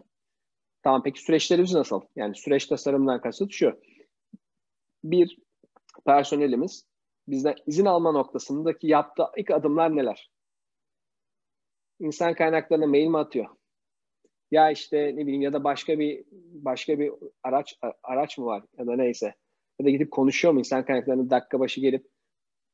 [0.83, 2.01] Tamam peki süreçlerimiz nasıl?
[2.15, 3.79] Yani süreç tasarımından kasıt şu.
[5.03, 5.37] Bir
[6.05, 6.85] personelimiz
[7.27, 10.31] bizden izin alma noktasındaki yaptığı ilk adımlar neler?
[11.99, 13.45] İnsan kaynaklarına mail mi atıyor?
[14.51, 17.11] Ya işte ne bileyim ya da başka bir başka bir
[17.43, 19.35] araç araç mı var ya da neyse.
[19.79, 22.07] Ya da gidip konuşuyor mu insan kaynaklarına dakika başı gelip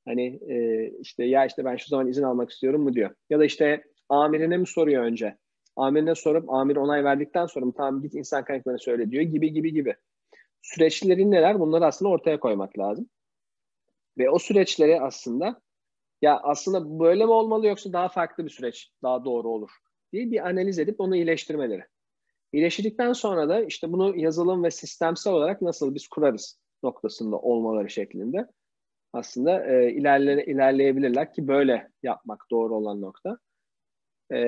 [0.05, 3.15] hani e, işte ya işte ben şu zaman izin almak istiyorum mu diyor.
[3.29, 5.37] Ya da işte amirine mi soruyor önce?
[5.75, 9.95] Amirine sorup amir onay verdikten sonra tamam git insan kaynaklarına söyle diyor gibi gibi gibi.
[10.65, 13.09] Süreçlerin neler bunları aslında ortaya koymak lazım.
[14.17, 15.61] Ve o süreçleri aslında
[16.21, 19.69] ya aslında böyle mi olmalı yoksa daha farklı bir süreç daha doğru olur
[20.13, 21.83] diye bir analiz edip onu iyileştirmeleri.
[22.53, 28.47] İyileştirdikten sonra da işte bunu yazılım ve sistemsel olarak nasıl biz kurarız noktasında olmaları şeklinde
[29.13, 33.37] aslında e, ilerle, ilerleyebilirler ki böyle yapmak doğru olan nokta.
[34.33, 34.39] E,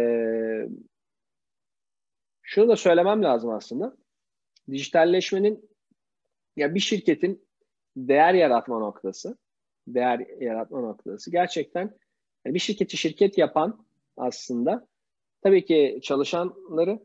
[2.41, 3.97] şunu da söylemem lazım aslında.
[4.71, 5.76] Dijitalleşmenin
[6.57, 7.47] ya bir şirketin
[7.97, 9.37] değer yaratma noktası
[9.87, 11.31] değer yaratma noktası.
[11.31, 11.97] Gerçekten
[12.45, 13.85] bir şirketi şirket yapan
[14.17, 14.87] aslında
[15.41, 16.99] tabii ki çalışanları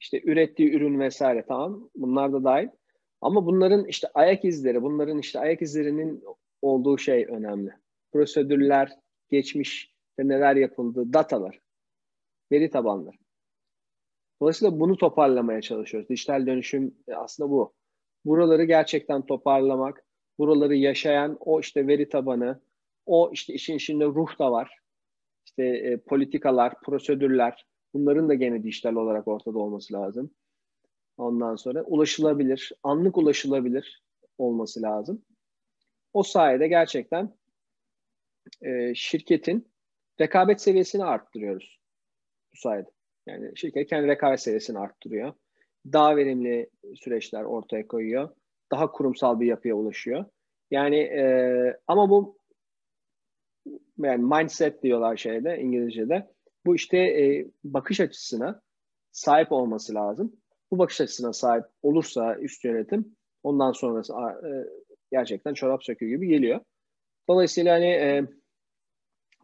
[0.00, 2.68] işte ürettiği ürün vesaire tamam bunlar da dahil.
[3.20, 6.24] Ama bunların işte ayak izleri, bunların işte ayak izlerinin
[6.62, 7.70] olduğu şey önemli.
[8.12, 8.92] Prosedürler,
[9.30, 11.60] geçmiş neler yapıldı, datalar,
[12.52, 13.16] veri tabanları.
[14.40, 16.08] Dolayısıyla bunu toparlamaya çalışıyoruz.
[16.08, 17.77] Dijital dönüşüm aslında bu.
[18.24, 20.04] Buraları gerçekten toparlamak,
[20.38, 22.60] buraları yaşayan o işte veri tabanı,
[23.06, 24.78] o işte işin içinde ruh da var.
[25.46, 30.30] İşte e, politikalar, prosedürler, bunların da gene dijital olarak ortada olması lazım.
[31.16, 34.02] Ondan sonra ulaşılabilir, anlık ulaşılabilir
[34.38, 35.24] olması lazım.
[36.12, 37.34] O sayede gerçekten
[38.62, 39.72] e, şirketin
[40.20, 41.80] rekabet seviyesini arttırıyoruz
[42.52, 42.90] bu sayede.
[43.26, 45.34] Yani şirket kendi rekabet seviyesini arttırıyor.
[45.92, 48.28] Daha verimli süreçler ortaya koyuyor
[48.70, 50.24] daha kurumsal bir yapıya ulaşıyor.
[50.70, 51.22] Yani e,
[51.86, 52.38] ama bu
[53.98, 56.30] yani mindset diyorlar şeyde İngilizce'de.
[56.66, 58.60] Bu işte e, bakış açısına
[59.12, 60.36] sahip olması lazım.
[60.70, 64.50] Bu bakış açısına sahip olursa üst yönetim ondan sonrası e,
[65.12, 66.60] gerçekten çorap söküğü gibi geliyor.
[67.28, 68.26] Dolayısıyla hani e,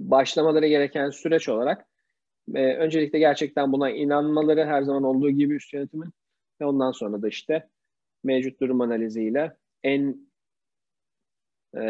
[0.01, 1.87] başlamaları gereken süreç olarak
[2.55, 6.11] e, öncelikle gerçekten buna inanmaları her zaman olduğu gibi üst yönetimin
[6.61, 7.69] ve ondan sonra da işte
[8.25, 10.29] mevcut durum analiziyle en
[11.77, 11.85] e,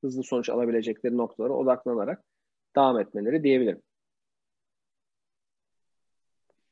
[0.00, 2.22] hızlı sonuç alabilecekleri noktalara odaklanarak
[2.76, 3.82] devam etmeleri diyebilirim.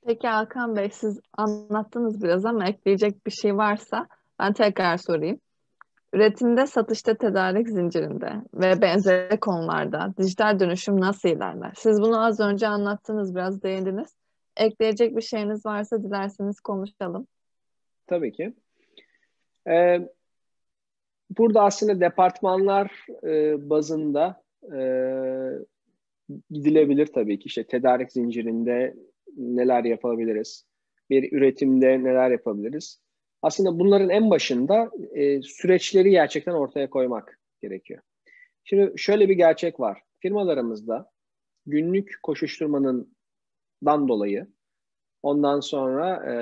[0.07, 4.09] Peki Hakan Bey siz anlattınız biraz ama ekleyecek bir şey varsa
[4.39, 5.41] ben tekrar sorayım.
[6.13, 11.73] Üretimde, satışta, tedarik zincirinde ve benzeri konularda dijital dönüşüm nasıl ilerler?
[11.77, 14.22] Siz bunu az önce anlattınız, biraz değindiniz.
[14.57, 17.27] Ekleyecek bir şeyiniz varsa dilerseniz konuşalım.
[18.07, 18.55] Tabii ki.
[19.69, 20.09] Ee,
[21.39, 24.43] burada aslında departmanlar e, bazında
[24.73, 24.79] e,
[26.51, 27.47] gidilebilir tabii ki.
[27.47, 28.95] İşte tedarik zincirinde
[29.37, 30.67] neler yapabiliriz?
[31.11, 33.01] Bir üretimde neler yapabiliriz?
[33.43, 38.03] Aslında bunların en başında e, süreçleri gerçekten ortaya koymak gerekiyor.
[38.65, 40.03] Şimdi şöyle bir gerçek var.
[40.19, 41.11] Firmalarımızda
[41.67, 43.17] günlük koşuşturmanın
[43.85, 44.47] dan dolayı
[45.23, 46.35] ondan sonra e,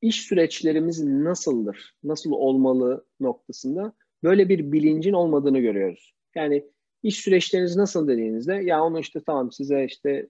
[0.00, 3.92] iş süreçlerimiz nasıldır, nasıl olmalı noktasında
[4.22, 6.14] böyle bir bilincin olmadığını görüyoruz.
[6.34, 10.28] Yani İş süreçleriniz nasıl dediğinizde ya onu işte tamam size işte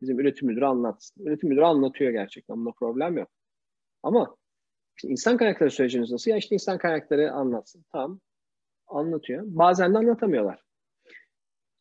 [0.00, 1.26] bizim üretim müdürü anlatsın.
[1.26, 2.56] Üretim müdürü anlatıyor gerçekten.
[2.56, 3.28] Bunda problem yok.
[4.02, 4.36] Ama
[4.96, 6.30] işte insan kaynakları süreciniz nasıl?
[6.30, 7.84] Ya işte insan kaynakları anlatsın.
[7.92, 8.20] Tamam.
[8.86, 9.42] Anlatıyor.
[9.46, 10.62] Bazen de anlatamıyorlar.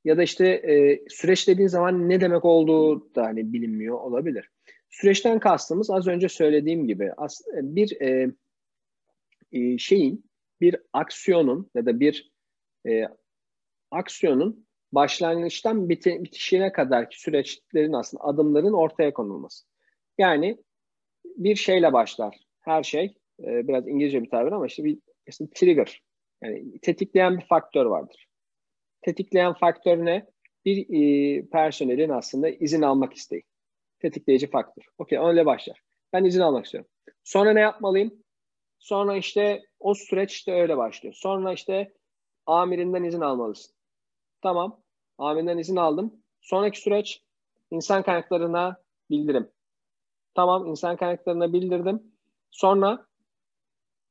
[0.06, 4.50] Ya da işte e, süreç dediğin zaman ne demek olduğu da hani bilinmiyor olabilir.
[4.90, 8.32] Süreçten kastımız az önce söylediğim gibi as, bir e,
[9.52, 10.26] e, şeyin,
[10.62, 12.32] bir aksiyonun ya da bir
[12.88, 13.04] e,
[13.92, 19.66] aksiyonun başlangıçtan biti, bitişine kadarki süreçlerin aslında adımların ortaya konulması.
[20.18, 20.58] Yani
[21.26, 23.06] bir şeyle başlar her şey.
[23.40, 26.02] E, biraz İngilizce bir tabir ama işte bir işte trigger.
[26.44, 28.28] Yani tetikleyen bir faktör vardır.
[29.02, 30.26] Tetikleyen faktör ne?
[30.66, 33.44] Bir e, personelin aslında izin almak isteği.
[34.00, 34.84] Tetikleyici faktör.
[34.98, 35.82] Okey öyle başlar.
[36.14, 36.90] Ben izin almak istiyorum.
[37.24, 38.24] Sonra ne yapmalıyım?
[38.80, 41.16] Sonra işte o süreç işte öyle başlıyor.
[41.18, 41.94] Sonra işte
[42.46, 43.76] amirinden izin almalısın.
[44.42, 44.82] Tamam.
[45.18, 46.24] Amirinden izin aldım.
[46.42, 47.24] Sonraki süreç
[47.72, 49.52] insan kaynaklarına bildirim.
[50.36, 52.04] Tamam insan kaynaklarına bildirdim.
[52.52, 53.06] Sonra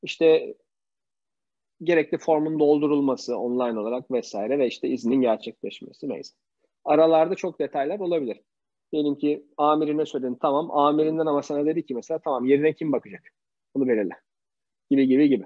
[0.03, 0.55] işte
[1.83, 6.35] gerekli formun doldurulması online olarak vesaire ve işte iznin gerçekleşmesi neyse.
[6.85, 8.41] Aralarda çok detaylar olabilir.
[8.93, 13.23] Diyelim ki amirine söyledin tamam amirinden ama sana dedi ki mesela tamam yerine kim bakacak?
[13.75, 14.15] Bunu belirle.
[14.91, 15.45] Gibi gibi gibi.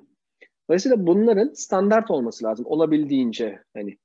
[0.68, 2.66] Dolayısıyla bunların standart olması lazım.
[2.66, 3.98] Olabildiğince hani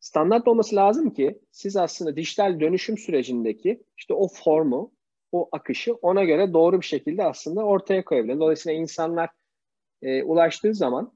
[0.00, 4.92] standart olması lazım ki siz aslında dijital dönüşüm sürecindeki işte o formu,
[5.32, 8.38] o akışı ona göre doğru bir şekilde aslında ortaya koyabilir.
[8.40, 9.30] Dolayısıyla insanlar
[10.02, 11.15] e, ulaştığı zaman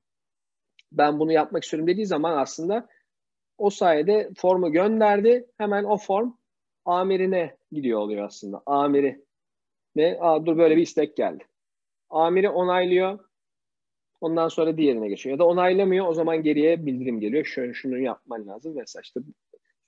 [0.93, 2.89] ben bunu yapmak istiyorum dediği zaman aslında
[3.59, 5.47] o sayede formu gönderdi.
[5.59, 6.33] Hemen o form
[6.85, 8.63] amirine gidiyor oluyor aslında.
[8.67, 9.25] Amiri
[9.95, 10.19] ne?
[10.21, 11.45] Aa, dur böyle bir istek geldi.
[12.11, 13.19] Amiri onaylıyor.
[14.21, 15.35] Ondan sonra diğerine geçiyor.
[15.35, 17.45] Ya da onaylamıyor o zaman geriye bildirim geliyor.
[17.45, 19.05] Şöyle şunu yapman lazım vesaire.
[19.05, 19.21] İşte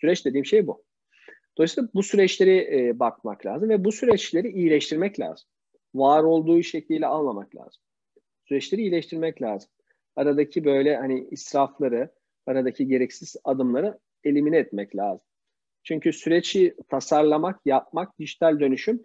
[0.00, 0.84] süreç dediğim şey bu.
[1.58, 5.48] Dolayısıyla bu süreçleri e, bakmak lazım ve bu süreçleri iyileştirmek lazım.
[5.94, 7.82] Var olduğu şekliyle almamak lazım.
[8.44, 9.70] Süreçleri iyileştirmek lazım.
[10.16, 12.10] Aradaki böyle hani israfları,
[12.46, 15.26] aradaki gereksiz adımları elimine etmek lazım.
[15.82, 19.04] Çünkü süreci tasarlamak, yapmak, dijital dönüşüm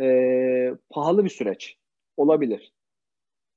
[0.00, 1.76] e, pahalı bir süreç
[2.16, 2.72] olabilir.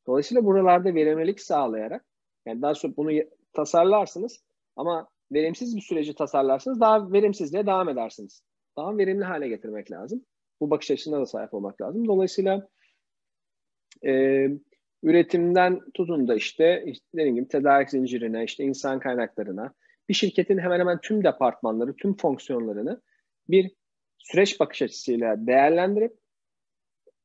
[0.08, 2.06] Dolayısıyla buralarda verimlilik sağlayarak,
[2.46, 3.12] yani daha sonra bunu
[3.54, 4.44] tasarlarsınız
[4.76, 8.44] ama verimsiz bir süreci tasarlarsınız, daha verimsizliğe devam edersiniz.
[8.78, 10.26] Daha verimli hale getirmek lazım.
[10.62, 12.08] Bu bakış açısına da sahip olmak lazım.
[12.08, 12.68] Dolayısıyla
[14.06, 14.48] e,
[15.04, 19.74] üretimden tutun da işte, işte dediğim gibi tedarik zincirine, işte insan kaynaklarına,
[20.10, 23.02] bir şirketin hemen hemen tüm departmanları, tüm fonksiyonlarını
[23.50, 23.72] bir
[24.18, 26.18] süreç bakış açısıyla değerlendirip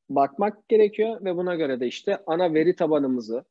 [0.09, 3.45] bakmak gerekiyor ve buna göre de işte ana veri tabanımızı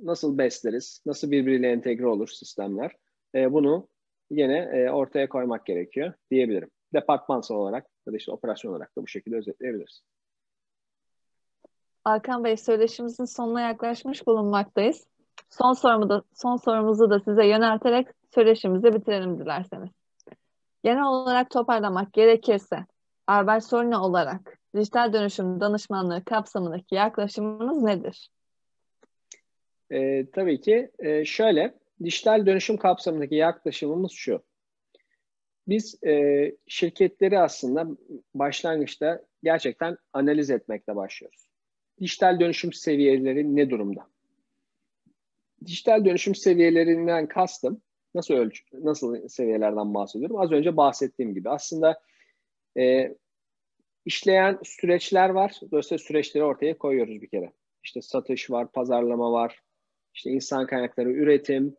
[0.00, 2.92] nasıl besleriz, nasıl birbiriyle entegre olur sistemler,
[3.34, 3.88] e, bunu
[4.30, 6.70] yine e, ortaya koymak gerekiyor diyebilirim.
[6.94, 10.02] Departmansal olarak ya da işte operasyon olarak da bu şekilde özetleyebiliriz.
[12.08, 15.06] Hakan Bey söyleşimizin sonuna yaklaşmış bulunmaktayız.
[15.50, 19.90] Son sorumu da son sorumuzu da size yönelterek söyleşimizi bitirelim dilerseniz.
[20.84, 22.76] Genel olarak toparlamak gerekirse
[23.26, 28.30] Albert Sorne olarak dijital dönüşüm danışmanlığı kapsamındaki yaklaşımınız nedir?
[29.90, 34.42] E, tabii ki e, şöyle dijital dönüşüm kapsamındaki yaklaşımımız şu.
[35.68, 37.86] Biz e, şirketleri aslında
[38.34, 41.47] başlangıçta gerçekten analiz etmekle başlıyoruz.
[42.00, 44.06] Dijital dönüşüm seviyeleri ne durumda?
[45.66, 47.82] Dijital dönüşüm seviyelerinden kastım
[48.14, 50.40] nasıl ölç nasıl seviyelerden bahsediyorum?
[50.40, 52.00] Az önce bahsettiğim gibi aslında
[52.78, 53.14] e,
[54.04, 55.60] işleyen süreçler var.
[55.70, 57.52] Dolayısıyla süreçleri ortaya koyuyoruz bir kere.
[57.84, 59.60] İşte satış var, pazarlama var,
[60.14, 61.76] işte insan kaynakları, üretim,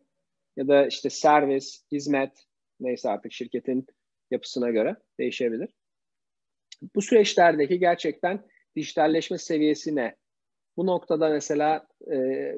[0.57, 2.45] ya da işte servis, hizmet
[2.79, 3.87] neyse artık şirketin
[4.31, 5.69] yapısına göre değişebilir.
[6.95, 8.45] Bu süreçlerdeki gerçekten
[8.75, 10.15] dijitalleşme seviyesi ne?
[10.77, 12.15] Bu noktada mesela e,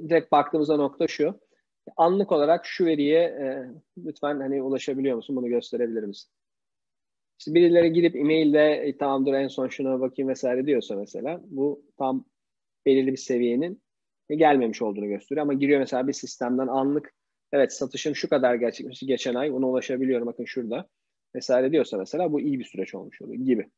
[0.09, 1.39] direkt baktığımızda nokta şu.
[1.97, 3.65] Anlık olarak şu veriye e,
[3.97, 5.35] lütfen hani ulaşabiliyor musun?
[5.35, 6.31] Bunu gösterebilir misin?
[7.39, 12.25] İşte birileri gidip e-mailde e, tamamdır en son şuna bakayım vesaire diyorsa mesela bu tam
[12.85, 13.81] belirli bir seviyenin
[14.29, 15.41] gelmemiş olduğunu gösteriyor.
[15.43, 17.13] Ama giriyor mesela bir sistemden anlık
[17.51, 20.89] evet satışım şu kadar gerçekleşti geçen ay ona ulaşabiliyorum bakın şurada
[21.35, 23.69] vesaire diyorsa mesela bu iyi bir süreç olmuş oluyor gibi.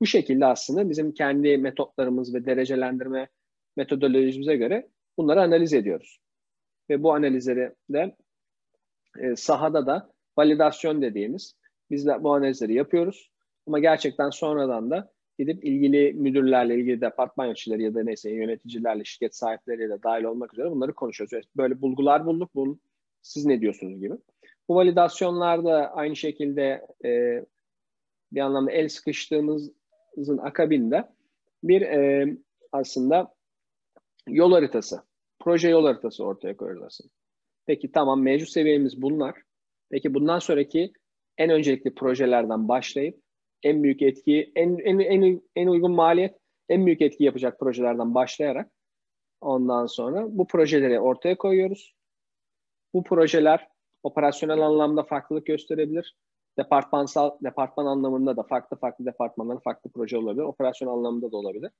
[0.00, 3.28] Bu şekilde aslında bizim kendi metotlarımız ve derecelendirme
[3.76, 4.88] metodolojimize göre
[5.18, 6.20] bunları analiz ediyoruz.
[6.90, 8.16] Ve bu analizleri de
[9.20, 11.54] e, sahada da validasyon dediğimiz
[11.90, 13.30] biz de bu analizleri yapıyoruz.
[13.66, 19.36] Ama gerçekten sonradan da gidip ilgili müdürlerle, ilgili departman yöneticileri ya da neyse yöneticilerle, şirket
[19.36, 21.48] sahipleriyle dahil olmak üzere bunları konuşuyoruz.
[21.56, 22.50] Böyle bulgular bulduk.
[22.54, 22.80] Bunun
[23.22, 24.14] siz ne diyorsunuz gibi.
[24.68, 27.44] Bu validasyonlarda aynı şekilde e,
[28.32, 28.88] bir anlamda el
[30.08, 31.08] sıkıştığımızın akabinde
[31.62, 32.26] bir e,
[32.72, 33.34] aslında
[34.26, 35.02] yol haritası,
[35.40, 37.10] proje yol haritası ortaya aslında.
[37.66, 39.34] Peki tamam mevcut seviyemiz bunlar.
[39.90, 40.92] Peki bundan sonraki
[41.38, 43.20] en öncelikli projelerden başlayıp
[43.62, 46.34] en büyük etkiyi, en, en, en, en uygun maliyet,
[46.68, 48.70] en büyük etki yapacak projelerden başlayarak
[49.40, 51.94] ondan sonra bu projeleri ortaya koyuyoruz.
[52.94, 53.68] Bu projeler
[54.02, 56.16] operasyonel anlamda farklılık gösterebilir.
[56.58, 60.42] Departmansal, departman anlamında da farklı farklı departmanların farklı proje olabilir.
[60.42, 61.70] Operasyon anlamında da olabilir.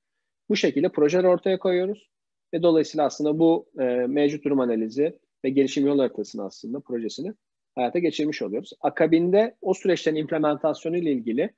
[0.48, 2.10] Bu şekilde projeler ortaya koyuyoruz.
[2.54, 7.34] Ve dolayısıyla aslında bu e, mevcut durum analizi ve gelişim yol haritasını aslında projesini
[7.74, 8.72] hayata geçirmiş oluyoruz.
[8.80, 11.50] Akabinde o süreçlerin implementasyonu ile ilgili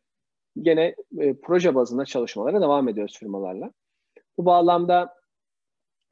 [0.60, 3.72] gene e, proje bazında çalışmalara devam ediyoruz firmalarla.
[4.38, 5.14] Bu bağlamda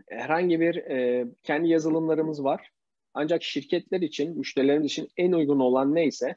[0.08, 2.70] herhangi bir e, kendi yazılımlarımız var.
[3.14, 6.36] Ancak şirketler için, müşterilerimiz için en uygun olan neyse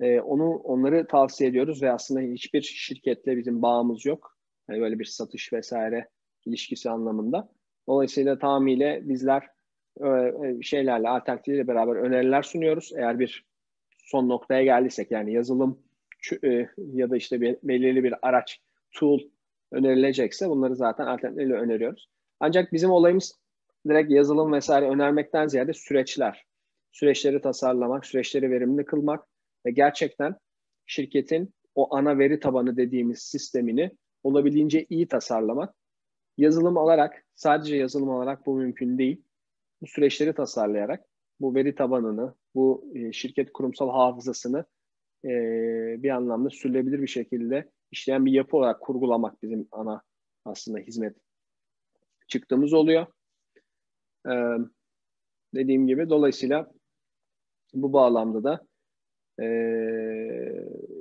[0.00, 4.36] e, onu onları tavsiye ediyoruz ve aslında hiçbir şirketle bizim bağımız yok.
[4.70, 6.08] Yani böyle bir satış vesaire
[6.46, 7.48] ilişkisi anlamında.
[7.88, 9.42] Dolayısıyla tamamıyla bizler
[10.00, 10.32] e,
[10.62, 12.92] şeylerle, alternatifle beraber öneriler sunuyoruz.
[12.96, 13.44] Eğer bir
[13.98, 15.82] son noktaya geldiysek yani yazılım
[16.44, 18.60] e, ya da işte bir, belirli bir araç,
[18.92, 19.20] tool
[19.72, 22.08] önerilecekse bunları zaten alternatifle öneriyoruz.
[22.40, 23.40] Ancak bizim olayımız
[23.88, 26.44] direkt yazılım vesaire önermekten ziyade süreçler.
[26.92, 29.24] Süreçleri tasarlamak, süreçleri verimli kılmak
[29.66, 30.36] ve gerçekten
[30.86, 33.90] şirketin o ana veri tabanı dediğimiz sistemini
[34.22, 35.74] olabildiğince iyi tasarlamak.
[36.36, 39.22] Yazılım olarak, sadece yazılım olarak bu mümkün değil.
[39.82, 41.04] Bu süreçleri tasarlayarak
[41.40, 44.64] bu veri tabanını, bu e, şirket kurumsal hafızasını
[45.24, 45.28] e,
[46.02, 50.02] bir anlamda sürülebilir bir şekilde işleyen bir yapı olarak kurgulamak bizim ana
[50.44, 51.16] aslında hizmet
[52.28, 53.06] çıktığımız oluyor.
[55.54, 56.72] Dediğim gibi dolayısıyla
[57.74, 58.66] bu bağlamda da
[59.40, 59.48] e,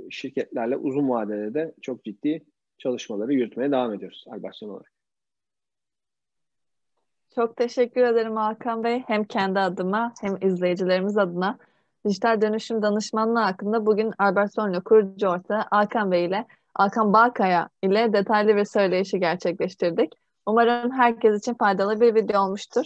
[0.10, 2.46] şirketlerle uzun vadede de çok ciddi
[2.78, 4.92] çalışmaları yürütmeye devam ediyoruz Albasyon olarak.
[7.36, 9.04] Çok teşekkür ederim Hakan Bey.
[9.08, 11.58] Hem kendi adıma hem izleyicilerimiz adına
[12.06, 18.56] dijital dönüşüm danışmanlığı hakkında bugün Albertson'la kurucu ortağı Hakan Bey ile Hakan Balkaya ile detaylı
[18.56, 20.14] bir söyleyişi gerçekleştirdik.
[20.46, 22.86] Umarım herkes için faydalı bir video olmuştur.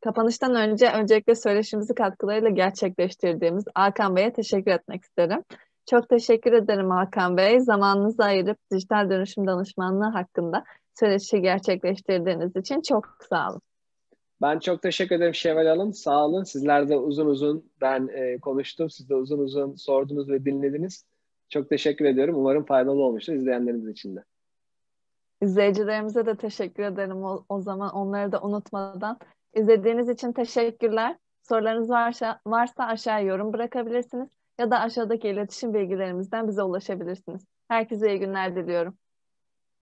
[0.00, 5.42] Kapanıştan önce öncelikle söyleşimizi katkılarıyla gerçekleştirdiğimiz Hakan Bey'e teşekkür etmek isterim.
[5.90, 7.60] Çok teşekkür ederim Hakan Bey.
[7.60, 13.60] Zamanınızı ayırıp dijital dönüşüm danışmanlığı hakkında söyleşi gerçekleştirdiğiniz için çok sağ olun.
[14.42, 15.94] Ben çok teşekkür ederim Şevval Hanım.
[15.94, 16.44] Sağ olun.
[16.44, 18.90] Sizler de uzun uzun ben e, konuştum.
[18.90, 21.04] Siz de uzun uzun sordunuz ve dinlediniz.
[21.48, 22.34] Çok teşekkür ediyorum.
[22.34, 24.24] Umarım faydalı olmuştur izleyenlerimiz için de.
[25.42, 29.18] İzleyicilerimize de teşekkür ederim o, o zaman onları da unutmadan.
[29.58, 31.16] İzlediğiniz için teşekkürler.
[31.42, 34.28] Sorularınız varsa, varsa aşağıya yorum bırakabilirsiniz
[34.60, 37.44] ya da aşağıdaki iletişim bilgilerimizden bize ulaşabilirsiniz.
[37.68, 38.98] Herkese iyi günler diliyorum.